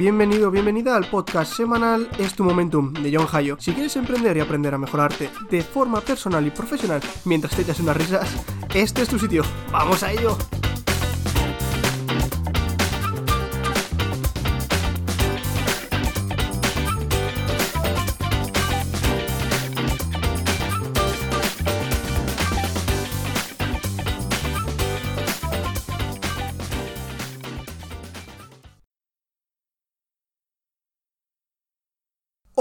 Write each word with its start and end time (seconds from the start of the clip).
bienvenido, 0.00 0.50
bienvenida 0.50 0.96
al 0.96 1.04
podcast 1.10 1.52
semanal 1.52 2.08
Es 2.18 2.32
tu 2.32 2.42
Momentum 2.42 2.90
de 2.94 3.14
John 3.14 3.26
Hayo. 3.30 3.58
Si 3.60 3.74
quieres 3.74 3.94
emprender 3.96 4.34
y 4.34 4.40
aprender 4.40 4.72
a 4.72 4.78
mejorarte 4.78 5.28
de 5.50 5.60
forma 5.60 6.00
personal 6.00 6.46
y 6.46 6.50
profesional 6.50 7.02
mientras 7.26 7.54
te 7.54 7.60
echas 7.60 7.80
unas 7.80 7.98
risas, 7.98 8.34
este 8.74 9.02
es 9.02 9.10
tu 9.10 9.18
sitio. 9.18 9.42
¡Vamos 9.70 10.02
a 10.02 10.10
ello! 10.10 10.38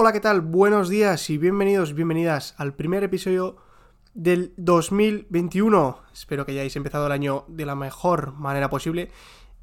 Hola, 0.01 0.13
¿qué 0.13 0.21
tal? 0.21 0.39
Buenos 0.39 0.87
días 0.87 1.29
y 1.29 1.37
bienvenidos, 1.37 1.93
bienvenidas 1.93 2.55
al 2.57 2.73
primer 2.73 3.03
episodio 3.03 3.57
del 4.13 4.53
2021. 4.55 6.03
Espero 6.13 6.45
que 6.45 6.53
hayáis 6.53 6.77
empezado 6.77 7.07
el 7.07 7.11
año 7.11 7.43
de 7.49 7.65
la 7.65 7.75
mejor 7.75 8.31
manera 8.31 8.69
posible 8.69 9.11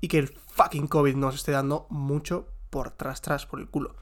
y 0.03 0.09
que 0.09 0.19
el 0.19 0.29
fucking 0.29 0.89
COVID 0.89 1.15
nos 1.15 1.37
esté 1.37 1.53
dando 1.53 1.87
mucho 1.89 2.49
por 2.69 2.91
tras 2.91 3.23
tras 3.23 3.47
por 3.47 3.61
el 3.61 3.71
culo. 3.71 3.97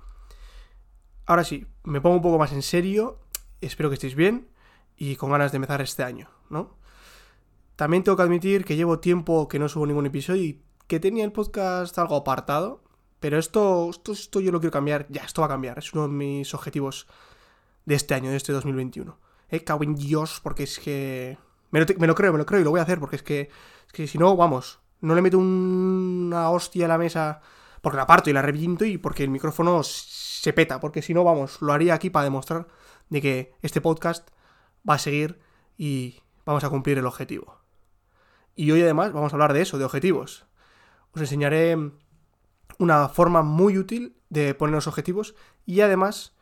Ahora 1.24 1.44
sí, 1.44 1.68
me 1.84 2.00
pongo 2.00 2.16
un 2.16 2.22
poco 2.22 2.38
más 2.40 2.50
en 2.50 2.62
serio, 2.62 3.20
espero 3.60 3.88
que 3.88 3.94
estéis 3.94 4.16
bien 4.16 4.48
y 4.96 5.14
con 5.14 5.30
ganas 5.30 5.52
de 5.52 5.56
empezar 5.58 5.82
este 5.82 6.02
año, 6.02 6.30
¿no? 6.50 6.76
También 7.76 8.02
tengo 8.02 8.16
que 8.16 8.24
admitir 8.24 8.64
que 8.64 8.74
llevo 8.74 8.98
tiempo 8.98 9.46
que 9.46 9.60
no 9.60 9.68
subo 9.68 9.86
ningún 9.86 10.06
episodio 10.06 10.42
y 10.42 10.64
que 10.88 10.98
tenía 10.98 11.24
el 11.24 11.30
podcast 11.30 11.96
algo 11.96 12.16
apartado, 12.16 12.82
pero 13.20 13.38
esto, 13.38 13.90
esto, 13.90 14.40
yo 14.40 14.52
lo 14.52 14.60
quiero 14.60 14.72
cambiar. 14.72 15.06
Ya, 15.08 15.22
esto 15.22 15.42
va 15.42 15.46
a 15.46 15.50
cambiar. 15.50 15.78
Es 15.78 15.92
uno 15.92 16.02
de 16.02 16.14
mis 16.14 16.52
objetivos 16.54 17.06
de 17.84 17.94
este 17.94 18.14
año, 18.14 18.30
de 18.30 18.36
este 18.36 18.52
2021. 18.52 19.18
Eh, 19.48 19.64
cago 19.64 19.84
en 19.84 19.94
Dios, 19.94 20.40
porque 20.42 20.64
es 20.64 20.78
que... 20.78 21.38
Me 21.70 21.80
lo, 21.80 22.14
creo, 22.14 22.32
me 22.32 22.38
lo 22.38 22.46
creo 22.46 22.60
y 22.60 22.64
lo 22.64 22.70
voy 22.70 22.80
a 22.80 22.84
hacer, 22.84 23.00
porque 23.00 23.16
es 23.16 23.22
que, 23.22 23.50
es 23.86 23.92
que 23.92 24.06
si 24.06 24.16
no, 24.16 24.36
vamos, 24.36 24.78
no 25.00 25.16
le 25.16 25.22
meto 25.22 25.38
una 25.38 26.50
hostia 26.50 26.84
a 26.84 26.88
la 26.88 26.98
mesa 26.98 27.40
porque 27.80 27.96
la 27.96 28.06
parto 28.06 28.30
y 28.30 28.32
la 28.32 28.42
reviento 28.42 28.84
y 28.84 28.96
porque 28.96 29.24
el 29.24 29.30
micrófono 29.30 29.82
se 29.82 30.52
peta, 30.52 30.80
porque 30.80 31.02
si 31.02 31.14
no, 31.14 31.24
vamos, 31.24 31.60
lo 31.60 31.72
haría 31.72 31.94
aquí 31.94 32.10
para 32.10 32.24
demostrar 32.24 32.68
de 33.10 33.20
que 33.20 33.52
este 33.60 33.80
podcast 33.80 34.28
va 34.88 34.94
a 34.94 34.98
seguir 34.98 35.40
y 35.76 36.20
vamos 36.46 36.64
a 36.64 36.70
cumplir 36.70 36.96
el 36.98 37.06
objetivo. 37.06 37.58
Y 38.54 38.70
hoy 38.70 38.82
además 38.82 39.12
vamos 39.12 39.32
a 39.32 39.36
hablar 39.36 39.52
de 39.52 39.62
eso, 39.62 39.78
de 39.78 39.84
objetivos. 39.84 40.46
Os 41.12 41.20
enseñaré 41.20 41.76
una 42.78 43.08
forma 43.08 43.42
muy 43.42 43.78
útil 43.78 44.16
de 44.28 44.54
poner 44.54 44.74
los 44.74 44.86
objetivos 44.86 45.34
y 45.64 45.80
además 45.80 46.34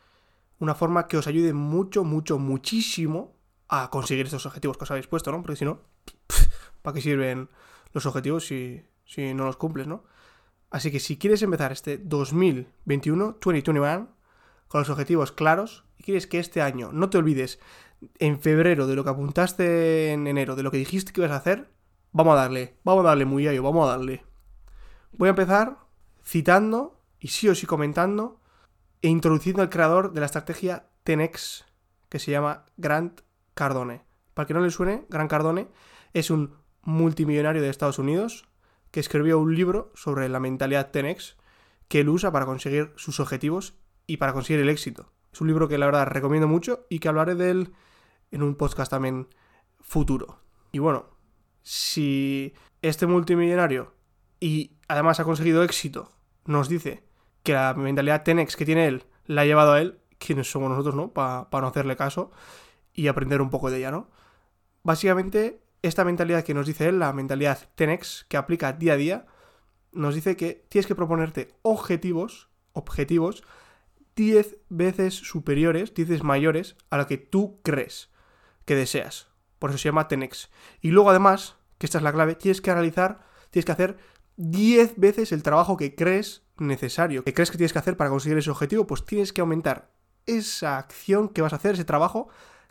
una 0.58 0.74
forma 0.74 1.08
que 1.08 1.16
os 1.16 1.26
ayude 1.26 1.52
mucho, 1.52 2.04
mucho, 2.04 2.38
muchísimo 2.38 3.36
a 3.68 3.90
conseguir 3.90 4.26
estos 4.26 4.46
objetivos 4.46 4.76
que 4.76 4.84
os 4.84 4.90
habéis 4.90 5.06
puesto, 5.06 5.32
¿no? 5.32 5.42
Porque 5.42 5.56
si 5.56 5.64
no, 5.64 5.80
¿para 6.82 6.94
qué 6.94 7.00
sirven 7.00 7.48
los 7.92 8.06
objetivos 8.06 8.46
si, 8.46 8.82
si 9.04 9.34
no 9.34 9.44
los 9.44 9.56
cumples, 9.56 9.86
¿no? 9.86 10.04
Así 10.70 10.90
que 10.90 11.00
si 11.00 11.18
quieres 11.18 11.42
empezar 11.42 11.72
este 11.72 11.98
2021, 11.98 13.38
2021, 13.40 14.08
con 14.68 14.80
los 14.80 14.88
objetivos 14.88 15.32
claros 15.32 15.84
y 15.98 16.04
quieres 16.04 16.26
que 16.26 16.38
este 16.38 16.62
año 16.62 16.90
no 16.92 17.10
te 17.10 17.18
olvides 17.18 17.58
en 18.18 18.40
febrero 18.40 18.86
de 18.86 18.96
lo 18.96 19.04
que 19.04 19.10
apuntaste 19.10 20.12
en 20.12 20.26
enero, 20.26 20.56
de 20.56 20.62
lo 20.62 20.70
que 20.70 20.78
dijiste 20.78 21.12
que 21.12 21.20
ibas 21.20 21.32
a 21.32 21.36
hacer, 21.36 21.70
vamos 22.12 22.32
a 22.32 22.36
darle, 22.36 22.78
vamos 22.84 23.04
a 23.04 23.08
darle 23.08 23.26
muy 23.26 23.46
ello, 23.46 23.62
vamos 23.62 23.86
a 23.86 23.90
darle. 23.90 24.24
Voy 25.12 25.28
a 25.28 25.30
empezar 25.30 25.78
citando 26.24 27.00
y 27.18 27.28
sí 27.28 27.48
o 27.48 27.54
sí 27.54 27.66
comentando 27.66 28.40
e 29.00 29.08
introduciendo 29.08 29.62
al 29.62 29.70
creador 29.70 30.12
de 30.12 30.20
la 30.20 30.26
estrategia 30.26 30.88
Tenex 31.04 31.64
que 32.08 32.18
se 32.18 32.30
llama 32.30 32.66
Grant 32.76 33.22
Cardone. 33.54 34.04
Para 34.34 34.46
que 34.46 34.54
no 34.54 34.60
le 34.60 34.70
suene, 34.70 35.06
Grant 35.08 35.30
Cardone 35.30 35.68
es 36.12 36.30
un 36.30 36.54
multimillonario 36.82 37.62
de 37.62 37.68
Estados 37.68 37.98
Unidos 37.98 38.48
que 38.90 39.00
escribió 39.00 39.38
un 39.38 39.54
libro 39.54 39.92
sobre 39.94 40.28
la 40.28 40.40
mentalidad 40.40 40.90
Tenex 40.90 41.36
que 41.88 42.00
él 42.00 42.08
usa 42.08 42.30
para 42.30 42.46
conseguir 42.46 42.92
sus 42.96 43.20
objetivos 43.20 43.74
y 44.06 44.18
para 44.18 44.32
conseguir 44.32 44.60
el 44.60 44.68
éxito. 44.68 45.12
Es 45.32 45.40
un 45.40 45.48
libro 45.48 45.68
que 45.68 45.78
la 45.78 45.86
verdad 45.86 46.06
recomiendo 46.06 46.48
mucho 46.48 46.86
y 46.88 46.98
que 46.98 47.08
hablaré 47.08 47.34
de 47.34 47.50
él 47.50 47.72
en 48.30 48.42
un 48.42 48.54
podcast 48.54 48.90
también 48.90 49.28
futuro. 49.80 50.40
Y 50.72 50.78
bueno, 50.78 51.06
si 51.62 52.54
este 52.82 53.06
multimillonario 53.06 53.92
y 54.42 54.72
además 54.88 55.20
ha 55.20 55.24
conseguido 55.24 55.62
éxito, 55.62 56.10
nos 56.46 56.68
dice 56.68 57.04
que 57.44 57.52
la 57.52 57.74
mentalidad 57.74 58.24
Tenex 58.24 58.56
que 58.56 58.64
tiene 58.64 58.88
él 58.88 59.04
la 59.24 59.42
ha 59.42 59.44
llevado 59.44 59.74
a 59.74 59.80
él, 59.80 60.00
quienes 60.18 60.50
somos 60.50 60.68
nosotros, 60.68 60.96
¿no? 60.96 61.12
Para 61.12 61.46
no 61.52 61.68
hacerle 61.68 61.94
caso 61.94 62.32
y 62.92 63.06
aprender 63.06 63.40
un 63.40 63.50
poco 63.50 63.70
de 63.70 63.78
ella, 63.78 63.92
¿no? 63.92 64.10
Básicamente, 64.82 65.62
esta 65.82 66.04
mentalidad 66.04 66.42
que 66.42 66.54
nos 66.54 66.66
dice 66.66 66.88
él, 66.88 66.98
la 66.98 67.12
mentalidad 67.12 67.68
Tenex, 67.76 68.26
que 68.28 68.36
aplica 68.36 68.72
día 68.72 68.94
a 68.94 68.96
día, 68.96 69.26
nos 69.92 70.16
dice 70.16 70.36
que 70.36 70.66
tienes 70.68 70.88
que 70.88 70.96
proponerte 70.96 71.54
objetivos, 71.62 72.48
objetivos, 72.72 73.44
10 74.16 74.56
veces 74.70 75.14
superiores, 75.14 75.94
10 75.94 76.08
veces 76.08 76.24
mayores 76.24 76.74
a 76.90 76.96
lo 76.96 77.06
que 77.06 77.16
tú 77.16 77.60
crees 77.62 78.10
que 78.64 78.74
deseas. 78.74 79.28
Por 79.60 79.70
eso 79.70 79.78
se 79.78 79.88
llama 79.88 80.08
Tenex. 80.08 80.50
Y 80.80 80.90
luego 80.90 81.10
además, 81.10 81.58
que 81.78 81.86
esta 81.86 81.98
es 81.98 82.04
la 82.04 82.12
clave, 82.12 82.34
tienes 82.34 82.60
que 82.60 82.72
realizar, 82.72 83.22
tienes 83.52 83.66
que 83.66 83.72
hacer 83.72 84.12
10 84.36 84.94
veces 84.96 85.32
el 85.32 85.42
trabajo 85.42 85.76
que 85.76 85.94
crees 85.94 86.42
necesario, 86.58 87.24
que 87.24 87.34
crees 87.34 87.50
que 87.50 87.58
tienes 87.58 87.72
que 87.72 87.78
hacer 87.78 87.96
para 87.96 88.10
conseguir 88.10 88.38
ese 88.38 88.50
objetivo, 88.50 88.86
pues 88.86 89.04
tienes 89.04 89.32
que 89.32 89.40
aumentar 89.40 89.90
esa 90.26 90.78
acción 90.78 91.28
que 91.28 91.42
vas 91.42 91.52
a 91.52 91.56
hacer, 91.56 91.74
ese 91.74 91.84
trabajo, 91.84 92.28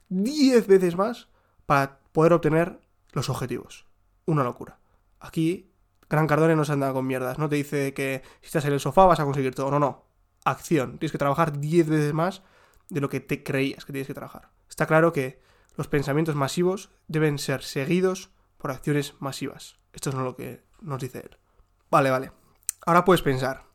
10 0.10 0.68
veces 0.68 0.96
más 0.96 1.28
para 1.66 2.00
poder 2.12 2.34
obtener 2.34 2.80
los 3.12 3.30
objetivos. 3.30 3.86
Una 4.26 4.44
locura. 4.44 4.80
Aquí, 5.20 5.72
Gran 6.10 6.28
Cardone 6.28 6.56
no 6.56 6.66
se 6.66 6.74
anda 6.74 6.94
con 6.94 7.08
mierdas, 7.08 7.38
no 7.38 7.50
te 7.50 7.56
dice 7.56 7.94
que 7.94 8.22
si 8.42 8.48
estás 8.48 8.66
en 8.66 8.74
el 8.74 8.80
sofá 8.80 9.06
vas 9.06 9.20
a 9.20 9.26
conseguir 9.26 9.56
todo, 9.56 9.72
no, 9.72 9.80
no. 9.80 10.06
Acción, 10.44 10.98
tienes 10.98 11.12
que 11.12 11.18
trabajar 11.18 11.60
10 11.60 11.88
veces 11.88 12.14
más 12.14 12.42
de 12.90 13.02
lo 13.02 13.10
que 13.10 13.20
te 13.20 13.44
creías 13.44 13.86
que 13.86 13.94
tienes 13.94 14.08
que 14.08 14.14
trabajar. 14.14 14.50
Está 14.70 14.86
claro 14.86 15.14
que 15.14 15.42
los 15.76 15.88
pensamientos 15.88 16.36
masivos 16.36 16.90
deben 17.08 17.38
ser 17.40 17.64
seguidos 17.64 18.32
por 18.58 18.72
acciones 18.72 19.16
masivas. 19.20 19.80
Esto 19.94 20.10
es 20.10 20.16
lo 20.16 20.36
que 20.36 20.64
nos 20.82 21.02
dice 21.02 21.20
él. 21.20 21.41
Vale, 21.92 22.10
vale. 22.10 22.32
Ahora 22.86 23.04
puedes 23.04 23.22
pensar, 23.22 23.66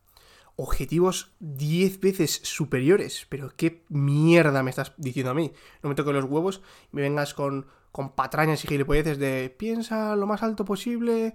objetivos 0.57 1.35
10 1.41 2.01
veces 2.01 2.41
superiores, 2.43 3.27
pero 3.29 3.53
qué 3.55 3.85
mierda 3.91 4.63
me 4.63 4.71
estás 4.71 4.95
diciendo 4.97 5.33
a 5.33 5.35
mí. 5.35 5.53
No 5.83 5.91
me 5.91 5.95
toques 5.95 6.15
los 6.15 6.25
huevos 6.25 6.63
y 6.91 6.97
me 6.97 7.03
vengas 7.03 7.35
con, 7.35 7.67
con 7.93 8.15
patrañas 8.15 8.65
y 8.65 8.69
gilipolleces 8.69 9.19
de 9.19 9.55
piensa 9.57 10.17
lo 10.17 10.27
más 10.27 10.43
alto 10.43 10.65
posible 10.65 11.35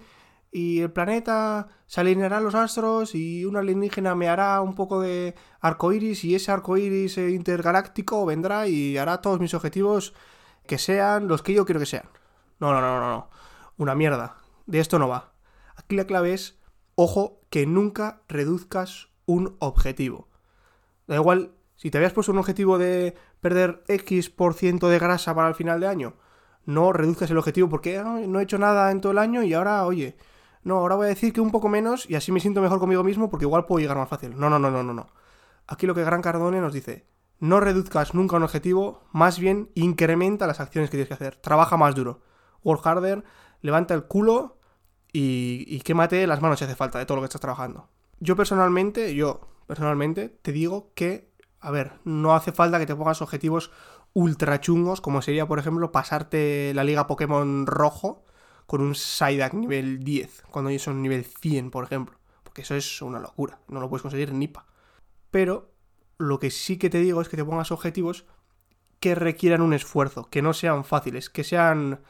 y 0.52 0.80
el 0.80 0.92
planeta 0.92 1.68
se 1.86 2.02
alineará 2.02 2.42
los 2.42 2.56
astros 2.56 3.14
y 3.14 3.46
una 3.46 3.60
alienígena 3.60 4.16
me 4.16 4.28
hará 4.28 4.60
un 4.60 4.74
poco 4.74 5.00
de 5.02 5.36
arco 5.60 5.94
iris 5.94 6.26
y 6.26 6.34
ese 6.34 6.52
arco 6.52 6.78
iris 6.78 7.16
intergaláctico 7.20 8.26
vendrá 8.26 8.68
y 8.68 8.98
hará 8.98 9.22
todos 9.22 9.40
mis 9.40 9.54
objetivos 9.54 10.16
que 10.66 10.80
sean 10.80 11.28
los 11.28 11.44
que 11.44 11.54
yo 11.54 11.64
quiero 11.64 11.80
que 11.80 11.86
sean. 11.86 12.10
No, 12.60 12.74
no, 12.74 12.82
no, 12.82 13.00
no, 13.00 13.10
no. 13.12 13.30
Una 13.78 13.94
mierda. 13.94 14.38
De 14.66 14.80
esto 14.80 14.98
no 14.98 15.08
va. 15.08 15.32
Aquí 15.76 15.96
la 15.96 16.06
clave 16.06 16.34
es 16.34 16.61
Ojo 17.04 17.42
que 17.50 17.66
nunca 17.66 18.22
reduzcas 18.28 19.10
un 19.26 19.56
objetivo. 19.58 20.28
Da 21.08 21.16
igual, 21.16 21.56
si 21.76 21.90
te 21.90 21.98
habías 21.98 22.14
puesto 22.14 22.32
un 22.32 22.38
objetivo 22.38 22.78
de 22.78 23.16
perder 23.40 23.84
X 23.88 24.30
por 24.30 24.54
ciento 24.54 24.88
de 24.88 25.00
grasa 25.00 25.34
para 25.34 25.48
el 25.48 25.56
final 25.56 25.80
de 25.80 25.88
año, 25.88 26.14
no 26.64 26.94
reduzcas 26.94 27.32
el 27.32 27.40
objetivo 27.40 27.70
porque 27.70 28.04
no 28.04 28.40
he 28.40 28.44
hecho 28.44 28.60
nada 28.60 28.92
en 28.92 29.02
todo 29.02 29.14
el 29.14 29.18
año 29.18 29.42
y 29.42 29.52
ahora, 29.56 29.84
oye, 29.88 30.16
no, 30.62 30.78
ahora 30.78 30.94
voy 30.94 31.06
a 31.08 31.10
decir 31.10 31.34
que 31.34 31.42
un 31.42 31.50
poco 31.50 31.70
menos 31.70 32.08
y 32.08 32.14
así 32.14 32.32
me 32.32 32.40
siento 32.40 32.62
mejor 32.62 32.78
conmigo 32.78 33.04
mismo 33.04 33.32
porque 33.32 33.46
igual 33.46 33.66
puedo 33.66 33.80
llegar 33.80 33.98
más 33.98 34.08
fácil. 34.08 34.40
No, 34.40 34.52
no, 34.52 34.60
no, 34.60 34.70
no, 34.70 34.84
no, 34.84 34.94
no. 34.94 35.08
Aquí 35.66 35.88
lo 35.88 35.96
que 35.96 36.04
Gran 36.04 36.22
Cardone 36.22 36.62
nos 36.62 36.72
dice, 36.72 37.08
no 37.40 37.60
reduzcas 37.60 38.14
nunca 38.14 38.36
un 38.36 38.44
objetivo, 38.44 39.02
más 39.12 39.40
bien 39.40 39.72
incrementa 39.74 40.46
las 40.46 40.60
acciones 40.60 40.92
que 40.92 40.98
tienes 40.98 41.08
que 41.08 41.16
hacer. 41.16 41.38
Trabaja 41.38 41.78
más 41.78 41.96
duro. 41.96 42.22
Work 42.64 42.86
harder, 42.86 43.24
levanta 43.62 43.96
el 43.96 44.04
culo 44.04 44.61
y, 45.14 45.66
y 45.68 45.82
quémate 45.82 46.26
las 46.28 46.42
manos 46.42 46.60
si 46.60 46.66
hace 46.66 46.76
falta 46.76 47.00
de 47.00 47.06
todo 47.06 47.18
lo 47.18 47.22
que 47.22 47.26
estás 47.28 47.42
trabajando. 47.42 47.88
Yo 48.20 48.36
personalmente, 48.36 49.16
yo 49.16 49.42
personalmente 49.68 50.30
te 50.30 50.52
digo 50.52 50.92
que, 50.96 51.32
a 51.60 51.72
ver, 51.72 51.94
no 52.04 52.36
hace 52.36 52.52
falta 52.52 52.80
que 52.80 52.86
te 52.86 52.96
pongas 52.96 53.22
objetivos 53.22 53.72
ultra 54.14 54.60
chungos, 54.60 55.02
como 55.02 55.22
sería, 55.22 55.48
por 55.48 55.60
ejemplo, 55.60 55.92
pasarte 55.92 56.74
la 56.74 56.84
liga 56.84 57.08
Pokémon 57.08 57.66
rojo 57.66 58.26
con 58.66 58.82
un 58.82 58.96
Psyduck 58.96 59.54
nivel 59.54 60.04
10, 60.04 60.44
cuando 60.52 60.70
ellos 60.70 60.84
son 60.84 61.02
nivel 61.02 61.26
100, 61.26 61.72
por 61.72 61.84
ejemplo. 61.84 62.18
Porque 62.44 62.62
eso 62.62 62.76
es 62.76 63.02
una 63.02 63.20
locura, 63.20 63.60
no 63.68 63.80
lo 63.80 63.90
puedes 63.90 64.02
conseguir 64.02 64.34
ni 64.34 64.48
pa. 64.48 64.66
Pero 65.30 65.72
lo 66.18 66.40
que 66.40 66.52
sí 66.52 66.78
que 66.78 66.90
te 66.90 67.00
digo 67.00 67.22
es 67.22 67.30
que 67.30 67.38
te 67.38 67.46
pongas 67.46 67.72
objetivos 67.72 68.26
que 69.00 69.16
requieran 69.16 69.62
un 69.62 69.74
esfuerzo, 69.74 70.30
que 70.30 70.42
no 70.42 70.54
sean 70.54 70.84
fáciles, 70.84 71.30
que 71.30 71.44
sean 71.44 72.02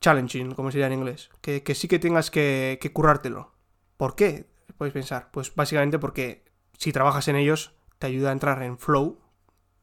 challenging, 0.00 0.54
como 0.54 0.70
sería 0.70 0.86
en 0.86 0.94
inglés. 0.94 1.30
Que, 1.40 1.62
sí 1.74 1.88
que 1.88 1.98
tengas 1.98 2.30
que, 2.30 2.78
que 2.80 2.92
currártelo. 2.92 3.52
¿Por 3.96 4.14
qué? 4.14 4.50
Podéis 4.76 4.94
pensar. 4.94 5.30
Pues 5.32 5.54
básicamente 5.54 5.98
porque 5.98 6.44
si 6.76 6.92
trabajas 6.92 7.28
en 7.28 7.36
ellos, 7.36 7.72
te 7.98 8.06
ayuda 8.06 8.30
a 8.30 8.32
entrar 8.32 8.62
en 8.62 8.78
flow 8.78 9.20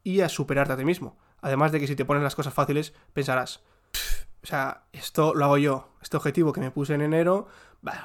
y 0.04 0.22
a 0.22 0.30
superarte 0.30 0.74
a 0.74 0.78
ti 0.78 0.86
mismo. 0.86 1.18
Además 1.42 1.72
de 1.72 1.80
que 1.80 1.88
si 1.88 1.96
te 1.96 2.06
pones 2.06 2.24
las 2.24 2.36
cosas 2.36 2.54
fáciles, 2.54 2.94
pensarás, 3.14 3.64
o 4.46 4.48
sea, 4.48 4.84
esto 4.94 5.34
lo 5.34 5.46
hago 5.46 5.58
yo. 5.58 5.90
Este 6.02 6.18
objetivo 6.18 6.54
que 6.54 6.62
me 6.62 6.72
puse 6.72 6.94
en 6.94 7.02
enero, 7.02 7.48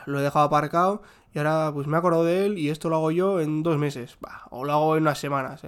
lo 0.06 0.20
he 0.20 0.22
dejado 0.22 0.46
aparcado 0.46 1.02
y 1.32 1.38
ahora 1.38 1.70
pues 1.72 1.86
me 1.86 1.96
he 1.96 1.98
acordado 1.98 2.24
de 2.24 2.46
él 2.46 2.58
y 2.58 2.70
esto 2.70 2.88
lo 2.88 2.96
hago 2.96 3.10
yo 3.10 3.40
en 3.40 3.62
dos 3.62 3.78
meses. 3.78 4.18
o 4.50 4.64
lo 4.64 4.72
hago 4.72 4.96
en 4.96 5.02
unas 5.02 5.18
semanas. 5.18 5.62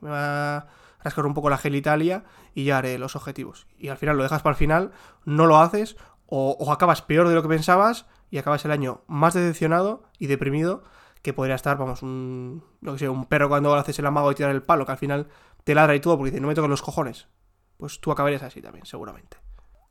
me 0.00 0.10
va 0.10 0.68
rascar 1.02 1.26
un 1.26 1.34
poco 1.34 1.50
la 1.50 1.58
gelitalia 1.58 2.24
y 2.54 2.64
ya 2.64 2.78
haré 2.78 2.98
los 2.98 3.16
objetivos. 3.16 3.66
Y 3.78 3.88
al 3.88 3.96
final 3.96 4.16
lo 4.16 4.22
dejas 4.22 4.42
para 4.42 4.52
el 4.52 4.58
final, 4.58 4.92
no 5.24 5.46
lo 5.46 5.58
haces 5.58 5.96
o, 6.26 6.72
acabas 6.72 7.02
peor 7.02 7.28
de 7.28 7.34
lo 7.34 7.42
que 7.42 7.48
pensabas 7.48 8.06
y 8.30 8.38
acabas 8.38 8.64
el 8.64 8.70
año 8.70 9.02
más 9.06 9.34
decepcionado 9.34 10.04
y 10.18 10.28
deprimido 10.28 10.82
que 11.20 11.34
podría 11.34 11.54
estar, 11.54 11.76
vamos, 11.76 12.02
un, 12.02 12.64
que 12.82 12.98
sé, 12.98 13.08
un 13.08 13.26
perro 13.26 13.48
cuando 13.48 13.74
haces 13.74 13.98
el 13.98 14.06
amago 14.06 14.32
y 14.32 14.34
tirar 14.34 14.50
el 14.50 14.62
palo, 14.62 14.86
que 14.86 14.92
al 14.92 14.98
final 14.98 15.28
te 15.64 15.74
ladra 15.74 15.94
y 15.94 16.00
todo 16.00 16.16
porque 16.16 16.30
dice, 16.30 16.40
no 16.40 16.48
me 16.48 16.54
toques 16.54 16.70
los 16.70 16.82
cojones. 16.82 17.28
Pues 17.76 18.00
tú 18.00 18.10
acabarías 18.10 18.42
así 18.42 18.62
también, 18.62 18.86
seguramente. 18.86 19.36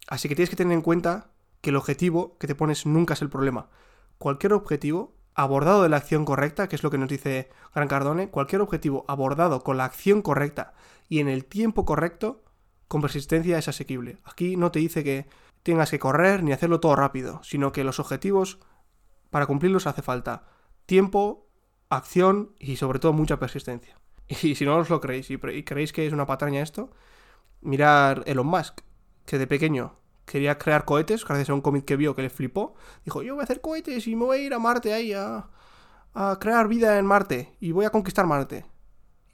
Así 0.07 0.27
que 0.27 0.35
tienes 0.35 0.49
que 0.49 0.55
tener 0.55 0.73
en 0.73 0.81
cuenta 0.81 1.29
que 1.61 1.69
el 1.69 1.75
objetivo 1.75 2.37
que 2.37 2.47
te 2.47 2.55
pones 2.55 2.85
nunca 2.85 3.13
es 3.13 3.21
el 3.21 3.29
problema. 3.29 3.69
Cualquier 4.17 4.53
objetivo 4.53 5.15
abordado 5.33 5.83
de 5.83 5.89
la 5.89 5.97
acción 5.97 6.25
correcta, 6.25 6.67
que 6.67 6.75
es 6.75 6.83
lo 6.83 6.89
que 6.89 6.97
nos 6.97 7.09
dice 7.09 7.49
Gran 7.73 7.87
Cardone, 7.87 8.29
cualquier 8.29 8.61
objetivo 8.61 9.05
abordado 9.07 9.63
con 9.63 9.77
la 9.77 9.85
acción 9.85 10.21
correcta 10.21 10.73
y 11.09 11.19
en 11.19 11.27
el 11.27 11.45
tiempo 11.45 11.85
correcto, 11.85 12.43
con 12.87 13.01
persistencia 13.01 13.57
es 13.57 13.67
asequible. 13.67 14.17
Aquí 14.23 14.57
no 14.57 14.71
te 14.71 14.79
dice 14.79 15.03
que 15.03 15.27
tengas 15.63 15.91
que 15.91 15.99
correr 15.99 16.43
ni 16.43 16.51
hacerlo 16.51 16.79
todo 16.79 16.95
rápido, 16.95 17.41
sino 17.43 17.71
que 17.71 17.83
los 17.83 17.99
objetivos, 17.99 18.59
para 19.29 19.45
cumplirlos 19.45 19.87
hace 19.87 20.01
falta 20.01 20.45
tiempo, 20.85 21.47
acción 21.89 22.55
y 22.59 22.75
sobre 22.75 22.99
todo 22.99 23.13
mucha 23.13 23.39
persistencia. 23.39 23.97
Y 24.43 24.55
si 24.55 24.65
no 24.65 24.77
os 24.77 24.89
lo 24.89 25.01
creéis 25.01 25.29
y 25.29 25.37
creéis 25.37 25.91
que 25.91 26.07
es 26.07 26.13
una 26.13 26.25
patraña 26.25 26.61
esto, 26.61 26.91
mirar 27.61 28.23
Elon 28.25 28.47
Musk, 28.47 28.81
que 29.25 29.37
de 29.37 29.47
pequeño 29.47 30.00
quería 30.25 30.57
crear 30.57 30.85
cohetes, 30.85 31.25
gracias 31.25 31.49
a 31.49 31.53
un 31.53 31.61
cómic 31.61 31.85
que 31.85 31.95
vio 31.95 32.15
que 32.15 32.21
le 32.21 32.29
flipó, 32.29 32.75
dijo, 33.05 33.21
yo 33.21 33.35
voy 33.35 33.41
a 33.41 33.43
hacer 33.43 33.61
cohetes 33.61 34.07
y 34.07 34.15
me 34.15 34.25
voy 34.25 34.37
a 34.37 34.41
ir 34.41 34.53
a 34.53 34.59
Marte 34.59 34.93
ahí 34.93 35.13
a, 35.13 35.49
crear 36.39 36.67
vida 36.67 36.99
en 36.99 37.05
Marte 37.05 37.55
y 37.59 37.71
voy 37.71 37.85
a 37.85 37.89
conquistar 37.89 38.27
Marte. 38.27 38.65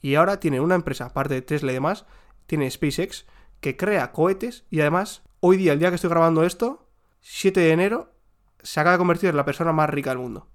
Y 0.01 0.15
ahora 0.15 0.39
tiene 0.39 0.59
una 0.59 0.75
empresa, 0.75 1.05
aparte 1.05 1.33
de 1.33 1.41
Tesla 1.41 1.71
y 1.71 1.75
demás, 1.75 2.05
tiene 2.45 2.69
SpaceX, 2.69 3.25
que 3.61 3.75
crea 3.75 4.11
cohetes 4.11 4.65
y 4.69 4.81
además, 4.81 5.23
hoy 5.39 5.57
día, 5.57 5.73
el 5.73 5.79
día 5.79 5.89
que 5.89 5.95
estoy 5.95 6.09
grabando 6.09 6.43
esto, 6.43 6.87
7 7.21 7.59
de 7.59 7.71
enero, 7.71 8.13
se 8.61 8.79
acaba 8.79 8.93
de 8.93 8.99
convertir 8.99 9.29
en 9.29 9.37
la 9.37 9.45
persona 9.45 9.71
más 9.71 9.89
rica 9.89 10.11
del 10.11 10.19
mundo. 10.19 10.49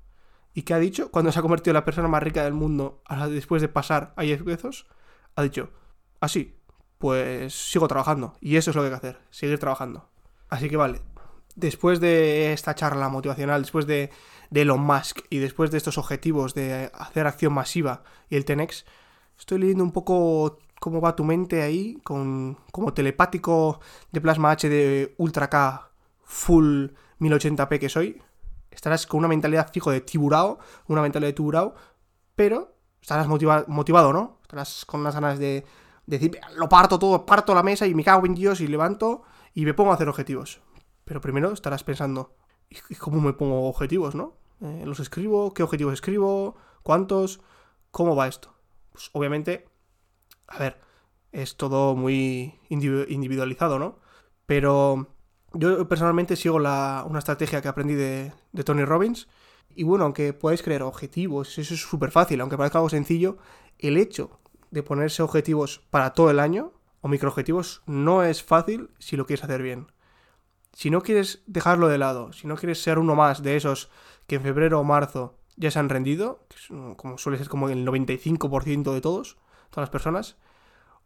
¿Y 0.54 0.62
qué 0.62 0.74
ha 0.74 0.78
dicho? 0.78 1.10
Cuando 1.10 1.32
se 1.32 1.38
ha 1.38 1.42
convertido 1.42 1.72
en 1.72 1.76
la 1.76 1.84
persona 1.84 2.08
más 2.08 2.22
rica 2.22 2.44
del 2.44 2.52
mundo 2.52 3.02
después 3.30 3.62
de 3.62 3.68
pasar 3.68 4.12
a 4.16 4.22
Jeff 4.22 4.42
Bezos, 4.42 4.86
ha 5.34 5.42
dicho, 5.42 5.70
así, 6.20 6.58
pues 6.98 7.54
sigo 7.54 7.88
trabajando. 7.88 8.34
Y 8.40 8.56
eso 8.56 8.70
es 8.70 8.76
lo 8.76 8.82
que 8.82 8.86
hay 8.86 8.92
que 8.92 8.96
hacer, 8.96 9.20
seguir 9.30 9.58
trabajando. 9.58 10.11
Así 10.52 10.68
que 10.68 10.76
vale, 10.76 11.00
después 11.54 11.98
de 11.98 12.52
esta 12.52 12.74
charla 12.74 13.08
motivacional, 13.08 13.62
después 13.62 13.86
de, 13.86 14.10
de 14.50 14.60
Elon 14.60 14.82
Musk 14.82 15.20
y 15.30 15.38
después 15.38 15.70
de 15.70 15.78
estos 15.78 15.96
objetivos 15.96 16.52
de 16.52 16.90
hacer 16.92 17.26
acción 17.26 17.54
masiva 17.54 18.02
y 18.28 18.36
el 18.36 18.44
Tenex, 18.44 18.84
estoy 19.38 19.60
leyendo 19.60 19.82
un 19.82 19.92
poco 19.92 20.58
cómo 20.78 21.00
va 21.00 21.16
tu 21.16 21.24
mente 21.24 21.62
ahí, 21.62 21.98
con 22.04 22.58
como 22.70 22.92
telepático 22.92 23.80
de 24.10 24.20
plasma 24.20 24.54
HD 24.54 25.14
Ultra 25.16 25.48
K 25.48 25.88
Full 26.22 26.88
1080p 27.18 27.78
que 27.78 27.88
soy. 27.88 28.20
Estarás 28.70 29.06
con 29.06 29.20
una 29.20 29.28
mentalidad 29.28 29.72
fijo 29.72 29.90
de 29.90 30.02
tiburao, 30.02 30.58
una 30.86 31.00
mentalidad 31.00 31.30
de 31.30 31.32
tiburao, 31.32 31.74
pero 32.36 32.74
estarás 33.00 33.26
motivado, 33.26 34.12
¿no? 34.12 34.36
Estarás 34.42 34.84
con 34.84 35.00
unas 35.00 35.14
ganas 35.14 35.38
de, 35.38 35.64
decir, 36.04 36.38
lo 36.56 36.68
parto 36.68 36.98
todo, 36.98 37.24
parto 37.24 37.54
la 37.54 37.62
mesa 37.62 37.86
y 37.86 37.94
me 37.94 38.04
cago 38.04 38.26
en 38.26 38.34
Dios 38.34 38.60
y 38.60 38.66
levanto 38.66 39.22
y 39.54 39.64
me 39.64 39.74
pongo 39.74 39.90
a 39.90 39.94
hacer 39.94 40.08
objetivos. 40.08 40.60
Pero 41.04 41.20
primero 41.20 41.52
estarás 41.52 41.84
pensando, 41.84 42.34
¿y 42.70 42.94
cómo 42.94 43.20
me 43.20 43.32
pongo 43.32 43.68
objetivos, 43.68 44.14
no? 44.14 44.36
Eh, 44.60 44.84
¿Los 44.86 45.00
escribo? 45.00 45.52
¿Qué 45.52 45.62
objetivos 45.62 45.94
escribo? 45.94 46.56
¿Cuántos? 46.82 47.40
¿Cómo 47.90 48.14
va 48.14 48.28
esto? 48.28 48.54
Pues 48.92 49.10
obviamente, 49.12 49.66
a 50.46 50.58
ver, 50.58 50.78
es 51.32 51.56
todo 51.56 51.96
muy 51.96 52.54
individualizado, 52.68 53.78
¿no? 53.78 53.98
Pero 54.46 55.08
yo 55.54 55.88
personalmente 55.88 56.36
sigo 56.36 56.58
la, 56.58 57.04
una 57.08 57.18
estrategia 57.18 57.60
que 57.60 57.68
aprendí 57.68 57.94
de, 57.94 58.32
de 58.52 58.64
Tony 58.64 58.84
Robbins. 58.84 59.28
Y 59.74 59.84
bueno, 59.84 60.04
aunque 60.04 60.32
podáis 60.32 60.62
crear 60.62 60.82
objetivos, 60.82 61.58
eso 61.58 61.74
es 61.74 61.80
súper 61.80 62.10
fácil, 62.10 62.40
aunque 62.40 62.58
parezca 62.58 62.78
algo 62.78 62.90
sencillo, 62.90 63.38
el 63.78 63.96
hecho 63.96 64.38
de 64.70 64.82
ponerse 64.82 65.22
objetivos 65.22 65.80
para 65.90 66.12
todo 66.12 66.30
el 66.30 66.38
año 66.38 66.72
o 67.02 67.08
microobjetivos 67.08 67.82
no 67.84 68.22
es 68.22 68.42
fácil 68.42 68.90
si 68.98 69.16
lo 69.16 69.26
quieres 69.26 69.44
hacer 69.44 69.60
bien. 69.60 69.92
Si 70.72 70.88
no 70.88 71.02
quieres 71.02 71.42
dejarlo 71.46 71.88
de 71.88 71.98
lado, 71.98 72.32
si 72.32 72.46
no 72.46 72.56
quieres 72.56 72.82
ser 72.82 72.98
uno 72.98 73.14
más 73.14 73.42
de 73.42 73.56
esos 73.56 73.90
que 74.26 74.36
en 74.36 74.42
febrero 74.42 74.80
o 74.80 74.84
marzo 74.84 75.36
ya 75.56 75.70
se 75.70 75.78
han 75.78 75.90
rendido, 75.90 76.46
como 76.96 77.18
suele 77.18 77.36
ser 77.36 77.48
como 77.48 77.68
el 77.68 77.86
95% 77.86 78.94
de 78.94 79.00
todos, 79.02 79.36
todas 79.70 79.82
las 79.82 79.90
personas, 79.90 80.36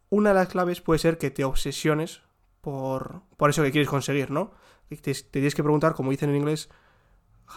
una 0.08 0.31
de 0.31 0.37
las 0.37 0.48
claves 0.48 0.81
puede 0.81 1.00
ser 1.00 1.19
que 1.19 1.31
te 1.31 1.44
obsesiones 1.44 2.22
por, 2.60 3.22
por 3.37 3.50
eso 3.50 3.62
que 3.62 3.72
quieres 3.72 3.88
conseguir, 3.88 4.31
¿no? 4.31 4.52
Te, 4.88 5.14
tienes 5.14 5.54
que 5.54 5.62
preguntar, 5.62 5.94
como 5.94 6.10
dicen 6.10 6.31
en 6.31 6.37
inglés, 6.37 6.69